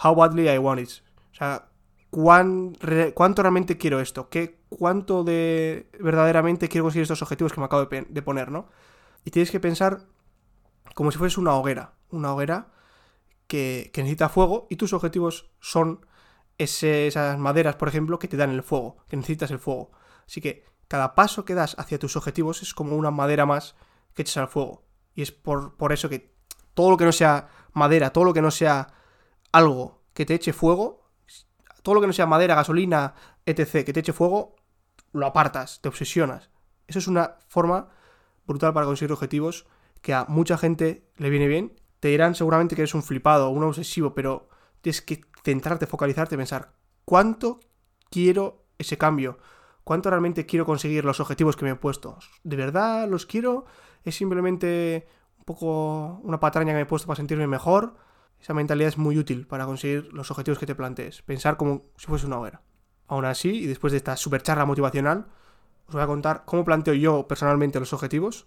how 0.04 0.16
badly 0.16 0.50
I 0.50 0.58
want 0.58 0.82
it. 0.82 0.90
O 1.32 1.36
sea, 1.36 1.69
¿cuánto 2.10 3.42
realmente 3.42 3.78
quiero 3.78 4.00
esto? 4.00 4.30
¿Qué, 4.30 4.60
¿Cuánto 4.70 5.24
de 5.24 5.90
verdaderamente 6.00 6.70
quiero 6.70 6.86
conseguir 6.86 7.04
estos 7.04 7.22
objetivos 7.22 7.54
que 7.54 7.60
me 7.60 7.66
acabo 7.66 7.86
de, 7.86 8.22
poner, 8.22 8.52
¿no? 8.52 8.68
Y 9.26 9.32
tienes 9.32 9.52
que 9.52 9.60
pensar 9.60 10.06
como 10.96 11.12
si 11.12 11.18
fuese 11.18 11.40
una 11.40 11.54
hoguera. 11.54 11.94
Una 12.12 12.34
hoguera 12.34 12.72
que, 13.48 13.92
necesita 13.96 14.30
fuego 14.30 14.68
y 14.70 14.76
tus 14.76 14.94
objetivos 14.94 15.52
son 15.60 16.06
esas 16.58 17.38
maderas, 17.38 17.76
por 17.76 17.88
ejemplo, 17.88 18.20
que 18.20 18.28
te 18.28 18.38
dan 18.38 18.50
el 18.50 18.64
fuego, 18.64 18.98
que 19.08 19.16
necesitas 19.16 19.52
el 19.52 19.60
fuego. 19.60 19.92
Así 20.28 20.42
que 20.42 20.66
cada 20.88 21.16
paso 21.16 21.46
que 21.46 21.54
das 21.54 21.76
hacia 21.80 22.00
tus 22.00 22.16
objetivos 22.16 22.62
es 22.62 22.74
como 22.74 22.96
una 22.96 23.12
madera 23.12 23.46
más 23.46 23.76
que 24.14 24.24
echas 24.24 24.38
al 24.38 24.48
fuego. 24.48 24.84
Y 25.14 25.22
es 25.22 25.32
por 25.32 25.92
eso 25.92 26.10
que 26.10 26.34
todo 26.74 26.92
lo 26.92 26.98
que 26.98 27.06
no 27.06 27.12
sea 27.12 27.50
madera, 27.74 28.12
todo 28.12 28.24
lo 28.24 28.34
que 28.34 28.42
no 28.42 28.52
sea 28.52 28.94
algo 29.52 30.02
que 30.14 30.26
te 30.26 30.34
eche 30.34 30.54
fuego, 30.54 30.99
todo 31.82 31.96
lo 31.96 32.02
que 32.02 32.08
no 32.08 32.14
sea 32.14 32.26
madera, 32.26 32.56
gasolina, 32.56 33.14
etc., 33.46 33.86
que 33.86 33.94
te 33.94 34.00
eche 34.00 34.14
fuego, 34.14 34.56
lo 35.12 35.26
apartas, 35.26 35.80
te 35.82 35.90
obsesionas. 35.90 36.50
Eso 36.88 37.00
es 37.00 37.08
una 37.08 37.36
forma 37.48 37.90
brutal 38.46 38.74
para 38.74 38.86
conseguir 38.86 39.12
objetivos 39.12 39.66
que 40.02 40.14
a 40.14 40.26
mucha 40.28 40.58
gente 40.58 41.08
le 41.18 41.30
viene 41.30 41.48
bien. 41.48 41.80
Te 42.00 42.10
dirán 42.10 42.36
seguramente 42.36 42.76
que 42.76 42.82
eres 42.82 42.94
un 42.94 43.04
flipado, 43.04 43.50
un 43.50 43.64
obsesivo, 43.64 44.14
pero 44.14 44.50
tienes 44.82 45.02
que 45.02 45.22
centrarte, 45.44 45.88
focalizarte, 45.88 46.38
pensar 46.38 46.74
cuánto 47.06 47.60
quiero 48.10 48.66
ese 48.78 48.98
cambio, 48.98 49.38
cuánto 49.84 50.10
realmente 50.10 50.46
quiero 50.46 50.66
conseguir 50.66 51.06
los 51.06 51.20
objetivos 51.20 51.56
que 51.56 51.66
me 51.66 51.72
he 51.72 51.76
puesto. 51.76 52.18
¿De 52.44 52.56
verdad 52.56 53.08
los 53.08 53.26
quiero? 53.26 53.66
¿Es 54.04 54.16
simplemente 54.16 55.08
un 55.38 55.44
poco 55.44 56.20
una 56.24 56.40
patraña 56.40 56.72
que 56.72 56.76
me 56.76 56.82
he 56.82 56.86
puesto 56.86 57.08
para 57.08 57.18
sentirme 57.18 57.48
mejor? 57.48 57.96
Esa 58.42 58.54
mentalidad 58.54 58.90
es 58.90 58.98
muy 58.98 59.18
útil 59.18 59.46
para 59.48 59.66
conseguir 59.66 60.14
los 60.14 60.32
objetivos 60.32 60.60
que 60.60 60.66
te 60.66 60.76
plantees. 60.76 61.22
Pensar 61.22 61.58
como 61.58 61.84
si 61.98 62.08
fuese 62.08 62.26
una 62.26 62.40
hoguera. 62.40 62.62
Aún 63.08 63.26
así, 63.26 63.50
y 63.50 63.66
después 63.66 63.92
de 63.92 63.98
esta 63.98 64.16
super 64.16 64.42
charla 64.42 64.66
motivacional, 64.66 65.26
os 65.88 65.94
voy 65.94 66.04
a 66.04 66.08
contar 66.08 66.44
cómo 66.46 66.64
planteo 66.64 66.94
yo 66.94 67.28
personalmente 67.28 67.80
los 67.80 67.92
objetivos. 67.92 68.46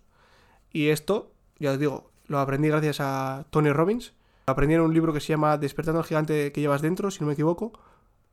Y 0.71 0.89
esto, 0.89 1.33
ya 1.59 1.73
os 1.73 1.79
digo, 1.79 2.11
lo 2.27 2.39
aprendí 2.39 2.69
gracias 2.69 3.01
a 3.01 3.45
Tony 3.51 3.71
Robbins. 3.71 4.15
Lo 4.47 4.53
aprendí 4.53 4.75
en 4.75 4.81
un 4.81 4.95
libro 4.95 5.13
que 5.13 5.21
se 5.21 5.29
llama 5.29 5.59
Despertando 5.59 6.01
al 6.01 6.07
gigante 6.07 6.53
que 6.53 6.61
llevas 6.61 6.81
dentro, 6.81 7.11
si 7.11 7.21
no 7.21 7.27
me 7.27 7.35
equivoco. 7.35 7.73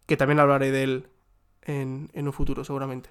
Que 0.05 0.17
también 0.17 0.39
hablaré 0.39 0.71
de 0.71 0.83
él 0.83 1.09
en, 1.63 2.09
un 2.15 2.33
futuro, 2.33 2.63
seguramente. 2.63 3.09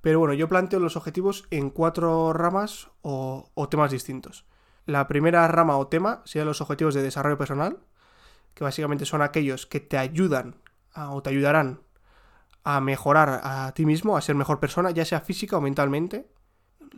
Pero 0.00 0.18
bueno, 0.18 0.34
yo 0.34 0.48
planteo 0.48 0.80
los 0.80 0.96
objetivos 0.96 1.46
en 1.50 1.70
cuatro 1.70 2.32
ramas 2.32 2.88
o 3.02 3.68
temas 3.70 3.90
distintos. 3.90 4.44
La 4.86 5.08
primera 5.08 5.46
rama 5.48 5.78
o 5.78 5.86
tema 5.86 6.22
serían 6.24 6.48
los 6.48 6.60
objetivos 6.60 6.94
de 6.94 7.02
desarrollo 7.02 7.38
personal, 7.38 7.78
que 8.54 8.64
básicamente 8.64 9.06
son 9.06 9.22
aquellos 9.22 9.66
que 9.66 9.80
te 9.80 9.98
ayudan 9.98 10.56
o 10.94 11.22
te 11.22 11.30
ayudarán 11.30 11.80
a 12.62 12.80
mejorar 12.80 13.40
a 13.42 13.72
ti 13.74 13.84
mismo, 13.84 14.16
a 14.16 14.20
ser 14.20 14.34
mejor 14.34 14.60
persona, 14.60 14.90
ya 14.90 15.04
sea 15.04 15.20
física 15.20 15.56
o 15.56 15.60
mentalmente. 15.60 16.26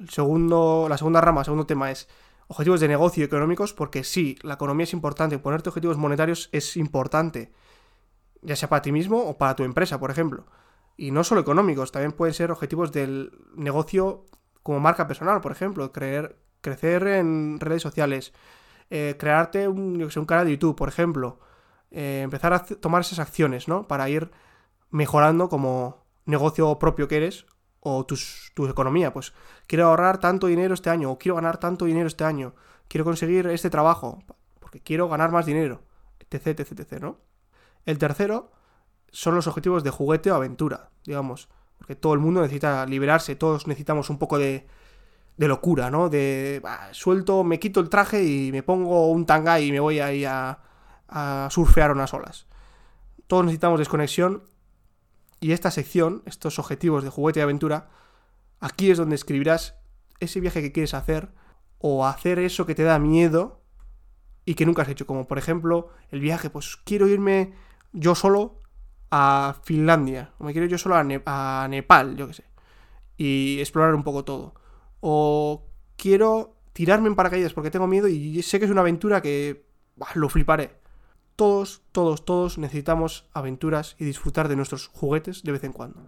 Segundo, 0.09 0.87
la 0.89 0.99
segunda 0.99 1.21
rama, 1.21 1.45
segundo 1.45 1.67
tema 1.67 1.91
es 1.91 2.09
objetivos 2.49 2.81
de 2.81 2.89
negocio 2.89 3.25
económicos, 3.25 3.73
porque 3.73 4.05
sí, 4.05 4.37
la 4.43 4.55
economía 4.55 4.85
es 4.85 4.93
importante, 4.93 5.39
ponerte 5.39 5.69
objetivos 5.69 5.97
monetarios 5.97 6.49
es 6.53 6.77
importante, 6.77 7.53
ya 8.43 8.55
sea 8.55 8.69
para 8.69 8.83
ti 8.83 8.93
mismo 8.93 9.19
o 9.19 9.39
para 9.39 9.57
tu 9.57 9.65
empresa, 9.65 9.99
por 9.99 10.11
ejemplo. 10.11 10.47
Y 10.97 11.11
no 11.11 11.25
solo 11.25 11.41
económicos, 11.41 11.93
también 11.93 12.13
pueden 12.13 12.35
ser 12.35 12.51
objetivos 12.51 12.93
del 12.93 13.33
negocio 13.55 14.27
como 14.63 14.81
marca 14.81 15.07
personal, 15.07 15.41
por 15.41 15.53
ejemplo, 15.53 15.93
creer, 15.93 16.37
crecer 16.67 17.07
en 17.07 17.61
redes 17.61 17.83
sociales, 17.83 18.33
eh, 18.91 19.15
crearte 19.19 19.69
un, 19.69 20.09
canal 20.27 20.47
de 20.47 20.53
YouTube, 20.53 20.75
por 20.75 20.89
ejemplo, 20.89 21.39
eh, 21.93 22.23
empezar 22.25 22.53
a 22.53 22.65
tomar 22.65 23.03
esas 23.03 23.21
acciones, 23.21 23.69
¿no? 23.69 23.87
Para 23.87 24.09
ir 24.09 24.33
mejorando 24.91 25.49
como 25.49 26.05
negocio 26.25 26.77
propio 26.81 27.07
que 27.07 27.19
eres 27.19 27.47
o 27.81 28.05
tu 28.05 28.67
economía. 28.67 29.13
Pues 29.13 29.33
quiero 29.69 29.87
ahorrar 29.87 30.19
tanto 30.19 30.49
dinero 30.49 30.75
este 30.75 30.91
año 30.91 31.13
o 31.13 31.19
quiero 31.19 31.37
ganar 31.37 31.59
tanto 31.59 31.85
dinero 31.85 32.09
este 32.09 32.25
año. 32.25 32.55
Quiero 32.89 33.05
conseguir 33.05 33.47
este 33.47 33.71
trabajo 33.71 34.19
porque 34.59 34.81
quiero 34.81 35.09
ganar 35.09 35.31
más 35.31 35.47
dinero, 35.47 35.83
etc, 36.19 36.59
etc, 36.59 36.81
etc, 36.81 37.01
¿no? 37.01 37.21
El 37.85 37.99
tercero 37.99 38.51
son 39.13 39.37
los 39.37 39.47
objetivos 39.47 39.85
de 39.85 39.91
juguete 39.91 40.33
o 40.33 40.35
aventura, 40.35 40.91
digamos. 41.05 41.49
Porque 41.79 41.95
todo 41.95 42.15
el 42.15 42.19
mundo 42.19 42.41
necesita 42.41 42.85
liberarse, 42.87 43.37
todos 43.37 43.69
necesitamos 43.69 44.11
un 44.11 44.19
poco 44.19 44.39
de, 44.39 44.67
de 45.37 45.49
locura, 45.49 45.91
¿no? 45.91 46.09
De 46.09 46.63
suelto, 46.93 47.45
me 47.45 47.59
quito 47.59 47.81
el 47.81 47.89
traje 47.89 48.25
y 48.25 48.53
me 48.53 48.63
pongo 48.63 49.11
un 49.11 49.27
tanga 49.27 49.61
y 49.61 49.71
me 49.71 49.81
voy 49.81 50.01
ahí 50.01 50.25
a, 50.25 50.61
a 51.09 51.49
surfear 51.51 51.93
unas 51.93 52.15
olas. 52.15 52.47
Todos 53.27 53.45
necesitamos 53.45 53.79
desconexión 53.79 54.45
y 55.41 55.53
esta 55.53 55.71
sección, 55.71 56.23
estos 56.27 56.59
objetivos 56.59 57.05
de 57.05 57.11
juguete 57.11 57.41
y 57.41 57.43
aventura, 57.43 57.89
aquí 58.61 58.91
es 58.91 58.99
donde 58.99 59.17
escribirás 59.17 59.75
ese 60.21 60.41
viaje 60.41 60.63
que 60.63 60.73
quieres 60.73 60.95
hacer 60.95 61.29
o 61.79 62.07
hacer 62.07 62.39
eso 62.39 62.65
que 62.67 62.75
te 62.75 62.85
da 62.85 62.99
miedo 62.99 63.63
y 64.45 64.55
que 64.55 64.65
nunca 64.65 64.83
has 64.83 64.89
hecho. 64.89 65.07
Como 65.07 65.27
por 65.27 65.39
ejemplo 65.39 65.91
el 66.11 66.21
viaje, 66.21 66.49
pues 66.49 66.77
quiero 66.77 67.09
irme 67.09 67.53
yo 67.93 68.15
solo 68.15 68.63
a 69.11 69.57
Finlandia, 69.63 70.33
o 70.39 70.45
me 70.45 70.53
quiero 70.53 70.65
ir 70.65 70.71
yo 70.71 70.79
solo 70.79 70.97
a, 70.97 71.01
a 71.01 71.69
Nepal, 71.69 72.17
yo 72.17 72.27
qué 72.29 72.35
sé, 72.35 72.45
y 73.17 73.59
explorar 73.61 73.95
un 73.95 74.03
poco 74.03 74.25
todo. 74.25 74.55
O 75.09 75.69
quiero 75.95 76.57
tirarme 76.73 77.07
en 77.07 77.15
paracaídas 77.15 77.53
porque 77.53 77.71
tengo 77.71 77.87
miedo 77.87 78.09
y 78.09 78.43
sé 78.43 78.59
que 78.59 78.65
es 78.65 78.73
una 78.73 78.81
aventura 78.81 79.23
que 79.23 79.65
lo 80.17 80.29
fliparé. 80.29 80.81
Todos, 81.37 81.83
todos, 81.93 82.25
todos 82.25 82.59
necesitamos 82.59 83.29
aventuras 83.33 83.95
y 84.01 84.05
disfrutar 84.05 84.49
de 84.49 84.57
nuestros 84.57 84.89
juguetes 84.89 85.45
de 85.45 85.53
vez 85.53 85.63
en 85.63 85.73
cuando. 85.73 86.03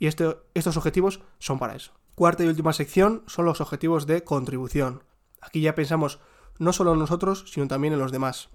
Y 0.00 0.08
este, 0.08 0.36
estos 0.54 0.76
objetivos 0.76 1.20
son 1.38 1.60
para 1.60 1.76
eso. 1.76 1.92
Cuarta 2.16 2.42
y 2.42 2.48
última 2.48 2.72
sección 2.72 3.22
son 3.28 3.44
los 3.44 3.60
objetivos 3.60 4.08
de 4.08 4.24
contribución. 4.24 5.04
Aquí 5.40 5.60
ya 5.60 5.76
pensamos 5.76 6.18
no 6.58 6.72
solo 6.72 6.94
en 6.94 6.98
nosotros, 6.98 7.44
sino 7.46 7.68
también 7.68 7.94
en 7.94 8.00
los 8.00 8.10
demás. 8.10 8.48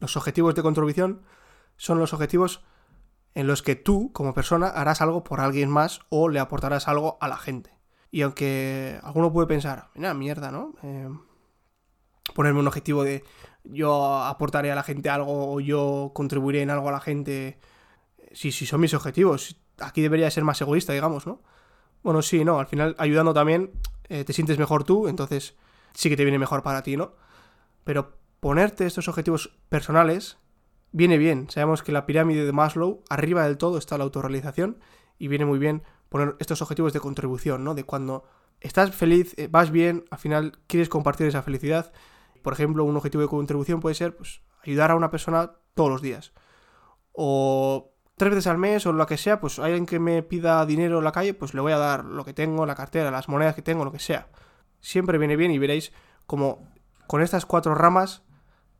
Los 0.00 0.16
objetivos 0.16 0.54
de 0.54 0.62
contribución 0.62 1.20
son 1.76 1.98
los 1.98 2.14
objetivos 2.14 2.64
en 3.34 3.48
los 3.48 3.62
que 3.62 3.76
tú, 3.76 4.12
como 4.14 4.32
persona, 4.32 4.68
harás 4.68 5.02
algo 5.02 5.24
por 5.24 5.42
alguien 5.42 5.68
más 5.68 6.00
o 6.08 6.30
le 6.30 6.40
aportarás 6.40 6.88
algo 6.88 7.18
a 7.20 7.28
la 7.28 7.36
gente. 7.36 7.73
Y 8.14 8.22
aunque 8.22 9.00
alguno 9.02 9.32
puede 9.32 9.48
pensar, 9.48 9.88
mira, 9.96 10.14
mierda, 10.14 10.52
¿no? 10.52 10.72
Eh, 10.84 11.08
ponerme 12.32 12.60
un 12.60 12.68
objetivo 12.68 13.02
de 13.02 13.24
yo 13.64 14.22
aportaré 14.22 14.70
a 14.70 14.76
la 14.76 14.84
gente 14.84 15.10
algo 15.10 15.52
o 15.52 15.58
yo 15.58 16.12
contribuiré 16.14 16.62
en 16.62 16.70
algo 16.70 16.88
a 16.88 16.92
la 16.92 17.00
gente. 17.00 17.58
Si, 18.30 18.52
si 18.52 18.66
son 18.66 18.80
mis 18.80 18.94
objetivos. 18.94 19.56
Aquí 19.80 20.00
debería 20.00 20.30
ser 20.30 20.44
más 20.44 20.60
egoísta, 20.60 20.92
digamos, 20.92 21.26
¿no? 21.26 21.42
Bueno, 22.04 22.22
sí, 22.22 22.44
no, 22.44 22.60
al 22.60 22.68
final 22.68 22.94
ayudando 22.98 23.34
también 23.34 23.72
eh, 24.08 24.22
te 24.22 24.32
sientes 24.32 24.60
mejor 24.60 24.84
tú, 24.84 25.08
entonces 25.08 25.56
sí 25.92 26.08
que 26.08 26.16
te 26.16 26.22
viene 26.22 26.38
mejor 26.38 26.62
para 26.62 26.84
ti, 26.84 26.96
¿no? 26.96 27.16
Pero 27.82 28.16
ponerte 28.38 28.86
estos 28.86 29.08
objetivos 29.08 29.58
personales 29.68 30.38
viene 30.92 31.18
bien. 31.18 31.50
Sabemos 31.50 31.82
que 31.82 31.90
la 31.90 32.06
pirámide 32.06 32.46
de 32.46 32.52
Maslow, 32.52 33.02
arriba 33.10 33.42
del 33.42 33.58
todo 33.58 33.76
está 33.76 33.98
la 33.98 34.04
autorrealización 34.04 34.78
y 35.18 35.26
viene 35.26 35.46
muy 35.46 35.58
bien 35.58 35.82
poner 36.14 36.36
estos 36.38 36.62
objetivos 36.62 36.92
de 36.92 37.00
contribución, 37.00 37.64
¿no? 37.64 37.74
De 37.74 37.82
cuando 37.82 38.22
estás 38.60 38.94
feliz, 38.94 39.34
eh, 39.36 39.48
vas 39.50 39.72
bien, 39.72 40.04
al 40.12 40.18
final 40.18 40.58
quieres 40.68 40.88
compartir 40.88 41.26
esa 41.26 41.42
felicidad 41.42 41.92
por 42.44 42.52
ejemplo, 42.52 42.84
un 42.84 42.94
objetivo 42.94 43.22
de 43.22 43.28
contribución 43.28 43.80
puede 43.80 43.94
ser 43.94 44.14
pues, 44.14 44.42
ayudar 44.62 44.90
a 44.90 44.96
una 44.96 45.10
persona 45.10 45.52
todos 45.74 45.88
los 45.88 46.02
días. 46.02 46.34
O 47.12 47.94
tres 48.18 48.32
veces 48.32 48.46
al 48.48 48.58
mes 48.58 48.84
o 48.84 48.92
lo 48.92 49.06
que 49.06 49.16
sea, 49.16 49.40
pues 49.40 49.58
alguien 49.58 49.86
que 49.86 49.98
me 49.98 50.22
pida 50.22 50.66
dinero 50.66 50.98
en 50.98 51.04
la 51.04 51.12
calle, 51.12 51.32
pues 51.32 51.54
le 51.54 51.62
voy 51.62 51.72
a 51.72 51.78
dar 51.78 52.04
lo 52.04 52.22
que 52.22 52.34
tengo, 52.34 52.66
la 52.66 52.74
cartera, 52.74 53.10
las 53.10 53.30
monedas 53.30 53.54
que 53.54 53.62
tengo, 53.62 53.82
lo 53.82 53.92
que 53.92 53.98
sea. 53.98 54.28
Siempre 54.80 55.16
viene 55.16 55.36
bien 55.36 55.52
y 55.52 55.58
veréis 55.58 55.90
como 56.26 56.68
con 57.06 57.22
estas 57.22 57.46
cuatro 57.46 57.74
ramas 57.74 58.24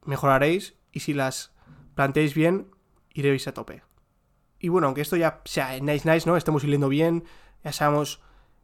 mejoraréis 0.04 0.74
y 0.92 1.00
si 1.00 1.14
las 1.14 1.54
planteáis 1.94 2.34
bien, 2.34 2.70
iréis 3.14 3.48
a 3.48 3.54
tope. 3.54 3.82
Y 4.64 4.70
bueno, 4.70 4.86
aunque 4.86 5.02
esto 5.02 5.16
ya 5.16 5.42
sea 5.44 5.78
nice 5.78 6.10
nice, 6.10 6.26
¿no? 6.26 6.38
Estemos 6.38 6.64
hilando 6.64 6.88
bien, 6.88 7.24
ya 7.62 7.70
sabemos, 7.70 8.22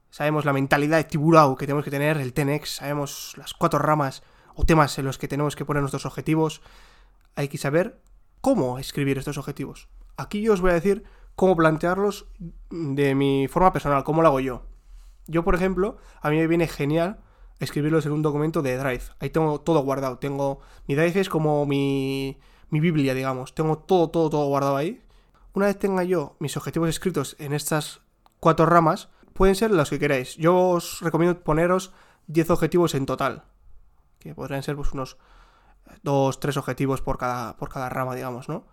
sabemos 0.08 0.46
la 0.46 0.54
mentalidad 0.54 0.96
de 0.96 1.04
tiburao 1.04 1.56
que 1.56 1.66
tenemos 1.66 1.84
que 1.84 1.90
tener, 1.90 2.16
el 2.16 2.32
Tenex, 2.32 2.76
sabemos 2.76 3.34
las 3.36 3.52
cuatro 3.52 3.78
ramas 3.78 4.22
o 4.54 4.64
temas 4.64 4.98
en 4.98 5.04
los 5.04 5.18
que 5.18 5.28
tenemos 5.28 5.56
que 5.56 5.66
poner 5.66 5.82
nuestros 5.82 6.06
objetivos, 6.06 6.62
hay 7.34 7.48
que 7.48 7.58
saber 7.58 8.00
cómo 8.40 8.78
escribir 8.78 9.18
estos 9.18 9.36
objetivos. 9.36 9.90
Aquí 10.16 10.40
yo 10.40 10.54
os 10.54 10.62
voy 10.62 10.70
a 10.70 10.80
decir 10.80 11.04
cómo 11.36 11.54
plantearlos 11.54 12.24
de 12.70 13.14
mi 13.14 13.46
forma 13.46 13.70
personal, 13.70 14.02
cómo 14.02 14.22
lo 14.22 14.28
hago 14.28 14.40
yo. 14.40 14.62
Yo, 15.26 15.44
por 15.44 15.54
ejemplo, 15.54 15.98
a 16.22 16.30
mí 16.30 16.38
me 16.38 16.46
viene 16.46 16.66
genial 16.66 17.18
escribirlos 17.58 18.06
en 18.06 18.12
un 18.12 18.22
documento 18.22 18.62
de 18.62 18.78
Drive. 18.78 19.02
Ahí 19.18 19.28
tengo 19.28 19.60
todo 19.60 19.82
guardado. 19.82 20.16
Tengo. 20.16 20.60
Mi 20.86 20.94
Drive 20.94 21.20
es 21.20 21.28
como 21.28 21.66
mi. 21.66 22.38
mi 22.70 22.80
Biblia, 22.80 23.12
digamos. 23.12 23.54
Tengo 23.54 23.76
todo, 23.76 24.08
todo, 24.08 24.30
todo 24.30 24.46
guardado 24.46 24.78
ahí. 24.78 25.02
Una 25.52 25.66
vez 25.66 25.78
tenga 25.78 26.04
yo 26.04 26.36
mis 26.38 26.56
objetivos 26.56 26.88
escritos 26.88 27.36
en 27.38 27.52
estas 27.52 28.00
cuatro 28.38 28.66
ramas, 28.66 29.08
pueden 29.32 29.54
ser 29.54 29.70
los 29.70 29.90
que 29.90 29.98
queráis. 29.98 30.36
Yo 30.36 30.70
os 30.70 31.00
recomiendo 31.00 31.42
poneros 31.42 31.92
10 32.26 32.50
objetivos 32.50 32.94
en 32.94 33.06
total 33.06 33.44
que 34.20 34.34
podrían 34.34 34.62
ser 34.62 34.76
pues 34.76 34.92
unos 34.92 35.16
dos, 36.02 36.38
tres 36.38 36.56
objetivos 36.56 37.02
por 37.02 37.18
cada, 37.18 37.56
por 37.56 37.70
cada 37.70 37.88
rama, 37.88 38.14
digamos, 38.14 38.48
¿no? 38.48 38.66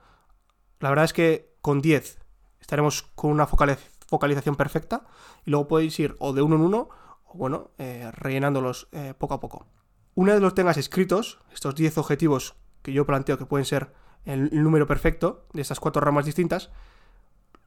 La 0.80 0.90
verdad 0.90 1.06
es 1.06 1.14
que 1.14 1.56
con 1.62 1.82
10 1.82 2.20
estaremos 2.60 3.04
con 3.16 3.32
una 3.32 3.48
focalización 3.48 4.56
perfecta 4.56 5.08
y 5.46 5.52
luego 5.52 5.68
podéis 5.68 6.00
ir 6.00 6.16
o 6.20 6.34
de 6.34 6.44
uno 6.44 6.58
en 6.58 6.62
uno 6.62 6.90
o, 7.24 7.38
bueno, 7.38 7.72
eh, 7.80 8.12
rellenándolos 8.14 8.90
eh, 8.92 9.16
poco 9.18 9.34
a 9.34 9.40
poco. 9.40 9.66
Una 10.14 10.34
vez 10.34 10.42
los 10.42 10.54
tengas 10.54 10.78
escritos, 10.78 11.40
estos 11.52 11.74
10 11.74 11.98
objetivos 11.98 12.56
que 12.84 12.94
yo 12.94 13.06
planteo 13.06 13.38
que 13.38 13.46
pueden 13.46 13.66
ser 13.66 13.94
el 14.34 14.64
número 14.64 14.88
perfecto 14.88 15.46
de 15.54 15.62
estas 15.62 15.80
cuatro 15.80 16.02
ramas 16.02 16.26
distintas, 16.26 16.70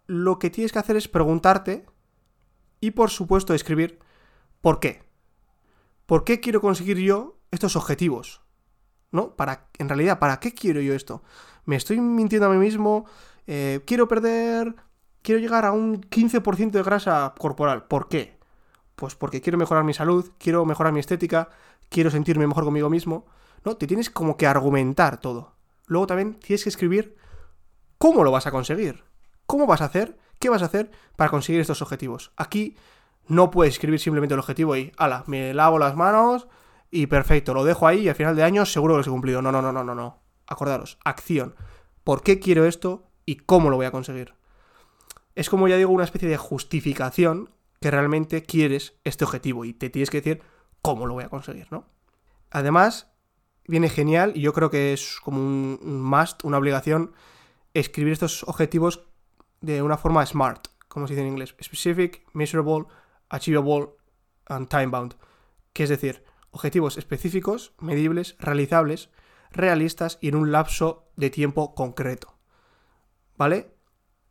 lo 0.06 0.38
que 0.38 0.50
tienes 0.50 0.72
que 0.72 0.78
hacer 0.78 0.96
es 0.96 1.08
preguntarte 1.08 1.86
y 2.80 2.92
por 2.92 3.10
supuesto 3.10 3.54
escribir 3.54 3.98
por 4.60 4.80
qué. 4.80 5.02
¿Por 6.06 6.24
qué 6.24 6.40
quiero 6.40 6.60
conseguir 6.60 6.98
yo 6.98 7.40
estos 7.50 7.76
objetivos. 7.76 8.42
¿No? 9.12 9.34
Para, 9.34 9.68
en 9.78 9.88
realidad, 9.88 10.18
¿para 10.20 10.38
qué 10.38 10.54
quiero 10.54 10.80
yo 10.80 10.94
esto? 10.94 11.22
¿Me 11.64 11.76
estoy 11.76 12.00
mintiendo 12.00 12.46
a 12.46 12.50
mí 12.50 12.58
mismo? 12.58 13.06
Eh, 13.46 13.80
quiero 13.86 14.08
perder... 14.08 14.74
Quiero 15.22 15.40
llegar 15.40 15.66
a 15.66 15.72
un 15.72 16.00
15% 16.00 16.70
de 16.70 16.82
grasa 16.82 17.34
corporal. 17.36 17.84
¿Por 17.84 18.08
qué? 18.08 18.38
Pues 18.94 19.14
porque 19.16 19.42
quiero 19.42 19.58
mejorar 19.58 19.84
mi 19.84 19.92
salud, 19.92 20.30
quiero 20.38 20.64
mejorar 20.64 20.94
mi 20.94 21.00
estética, 21.00 21.50
quiero 21.90 22.10
sentirme 22.10 22.46
mejor 22.46 22.64
conmigo 22.64 22.88
mismo. 22.88 23.26
¿No? 23.64 23.76
Te 23.76 23.86
tienes 23.86 24.08
como 24.08 24.38
que 24.38 24.46
argumentar 24.46 25.20
todo. 25.20 25.56
Luego 25.90 26.06
también 26.06 26.35
tienes 26.35 26.62
que 26.62 26.68
escribir 26.68 27.16
cómo 27.99 28.23
lo 28.23 28.30
vas 28.30 28.47
a 28.47 28.52
conseguir. 28.52 29.02
¿Cómo 29.47 29.66
vas 29.66 29.80
a 29.80 29.87
hacer? 29.87 30.16
¿Qué 30.38 30.49
vas 30.49 30.62
a 30.62 30.66
hacer 30.66 30.92
para 31.16 31.30
conseguir 31.30 31.61
estos 31.61 31.82
objetivos? 31.82 32.30
Aquí 32.37 32.76
no 33.26 33.50
puedes 33.50 33.75
escribir 33.75 33.99
simplemente 33.99 34.35
el 34.35 34.38
objetivo 34.38 34.76
y, 34.76 34.92
ala, 34.97 35.25
me 35.26 35.52
lavo 35.52 35.80
las 35.80 35.97
manos, 35.97 36.47
y 36.92 37.09
perfecto, 37.09 37.54
lo 37.54 37.64
dejo 37.64 37.88
ahí 37.88 38.02
y 38.02 38.09
al 38.09 38.14
final 38.14 38.37
de 38.37 38.44
año 38.44 38.66
seguro 38.66 38.94
que 38.94 38.99
lo 38.99 39.04
he 39.04 39.11
cumplido. 39.11 39.42
No, 39.42 39.50
no, 39.50 39.61
no, 39.61 39.73
no, 39.73 39.82
no, 39.82 39.97
no. 39.97 40.23
Acordaros, 40.47 40.97
acción. 41.04 41.56
¿Por 42.04 42.23
qué 42.23 42.38
quiero 42.38 42.66
esto 42.66 43.11
y 43.26 43.38
cómo 43.38 43.68
lo 43.68 43.75
voy 43.75 43.87
a 43.87 43.90
conseguir? 43.90 44.35
Es 45.35 45.50
como 45.50 45.66
ya 45.66 45.76
digo, 45.76 45.90
una 45.90 46.04
especie 46.04 46.28
de 46.28 46.37
justificación 46.37 47.50
que 47.80 47.90
realmente 47.90 48.44
quieres 48.44 48.94
este 49.02 49.25
objetivo 49.25 49.64
y 49.64 49.73
te 49.73 49.90
tienes 49.90 50.11
que 50.11 50.18
decir 50.18 50.42
cómo 50.82 51.06
lo 51.06 51.14
voy 51.14 51.25
a 51.25 51.30
conseguir, 51.30 51.66
¿no? 51.73 51.88
Además, 52.52 53.09
viene 53.70 53.88
genial 53.88 54.32
y 54.34 54.40
yo 54.40 54.52
creo 54.52 54.68
que 54.68 54.92
es 54.92 55.18
como 55.22 55.38
un, 55.38 56.02
must, 56.02 56.44
una 56.44 56.58
obligación, 56.58 57.12
escribir 57.72 58.12
estos 58.12 58.42
objetivos 58.44 59.06
de 59.60 59.80
una 59.80 59.96
forma 59.96 60.26
smart, 60.26 60.66
como 60.88 61.06
se 61.06 61.14
dice 61.14 61.22
en 61.22 61.32
inglés. 61.32 61.54
Specific, 61.62 62.26
measurable, 62.32 62.86
achievable 63.28 63.90
and 64.46 64.68
time 64.68 64.88
bound. 64.88 65.14
Que 65.72 65.84
es 65.84 65.88
decir, 65.88 66.24
objetivos 66.50 66.98
específicos, 66.98 67.72
medibles, 67.78 68.36
realizables, 68.40 69.10
realistas 69.52 70.18
y 70.20 70.28
en 70.28 70.34
un 70.34 70.50
lapso 70.50 71.08
de 71.16 71.30
tiempo 71.30 71.74
concreto. 71.74 72.34
¿Vale? 73.36 73.72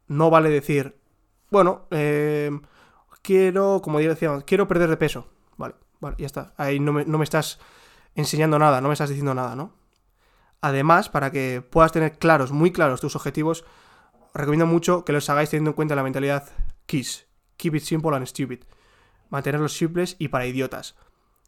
No 0.08 0.29
vale 0.29 0.50
decir, 0.50 1.00
bueno, 1.50 1.88
eh, 1.91 2.51
quiero, 3.22 3.81
como 3.81 4.00
decíamos, 4.00 4.43
quiero 4.43 4.67
perder 4.67 4.89
de 4.89 4.98
peso. 4.98 5.27
Vale, 5.55 5.75
vale, 6.01 6.17
ya 6.19 6.25
está. 6.25 6.53
Ahí 6.58 6.79
no 6.79 6.91
me, 6.91 7.05
no 7.05 7.17
me 7.17 7.24
estás 7.24 7.60
enseñando 8.16 8.60
nada, 8.60 8.82
no 8.82 8.88
me 8.88 8.94
estás 8.94 9.10
diciendo 9.10 9.34
nada, 9.34 9.56
¿no? 9.56 9.74
Además, 10.62 11.10
para 11.10 11.32
que 11.32 11.62
puedas 11.62 11.92
tener 11.92 12.18
claros, 12.18 12.51
muy 12.51 12.72
claros 12.72 13.01
tus 13.01 13.16
objetivos, 13.16 13.66
recomiendo 14.34 14.66
mucho 14.66 15.06
que 15.06 15.13
los 15.13 15.30
hagáis 15.30 15.50
teniendo 15.50 15.72
en 15.72 15.75
cuenta 15.75 15.96
la 15.96 16.04
mentalidad 16.04 16.50
KISS. 16.86 17.28
Keep 17.58 17.75
it 17.75 17.84
simple 17.84 18.16
and 18.16 18.25
stupid. 18.25 18.60
Mantenerlos 19.30 19.74
simples 19.74 20.16
y 20.20 20.30
para 20.30 20.46
idiotas. 20.46 20.96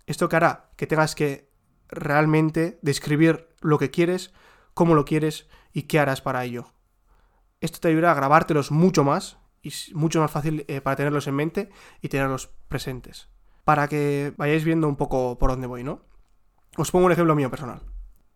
Esto 0.06 0.30
que 0.30 0.36
hará 0.36 0.70
que 0.75 0.88
tengas 0.88 1.15
que 1.15 1.50
realmente 1.89 2.80
describir 2.82 3.50
lo 3.60 3.77
que 3.77 3.91
quieres, 3.91 4.34
cómo 4.74 4.96
lo 4.96 5.06
quieres 5.06 5.48
y 5.74 5.84
qué 5.84 6.00
harás 6.00 6.22
para 6.22 6.44
ello. 6.44 6.74
Esto 7.60 7.80
te 7.80 7.89
ayudará 7.89 8.12
a 8.12 8.15
grabártelos 8.15 8.72
mucho 8.72 9.03
más 9.03 9.38
y 9.62 9.72
mucho 9.94 10.20
más 10.20 10.32
fácil 10.32 10.65
eh, 10.68 10.82
para 10.82 10.96
tenerlos 10.96 11.27
en 11.27 11.36
mente 11.36 11.70
y 12.01 12.10
tenerlos 12.10 12.50
presentes. 12.68 13.30
Para 13.63 13.88
que 13.88 14.34
vayáis 14.38 14.63
viendo 14.63 14.88
un 14.88 14.96
poco 14.96 15.38
por 15.38 15.51
dónde 15.51 15.68
voy, 15.68 15.84
¿no? 15.84 16.01
Os 16.78 16.92
pongo 16.92 17.06
un 17.06 17.12
ejemplo 17.12 17.36
mío 17.36 17.50
personal. 17.50 17.82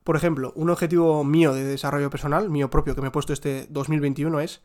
Por 0.04 0.16
ejemplo, 0.16 0.52
un 0.56 0.70
objetivo 0.70 1.24
mío 1.24 1.54
de 1.54 1.64
desarrollo 1.64 2.10
personal, 2.10 2.50
mío 2.50 2.70
propio, 2.70 2.96
que 2.96 3.02
me 3.02 3.08
he 3.08 3.12
puesto 3.12 3.34
este 3.34 3.68
2021 3.70 4.40
es 4.40 4.62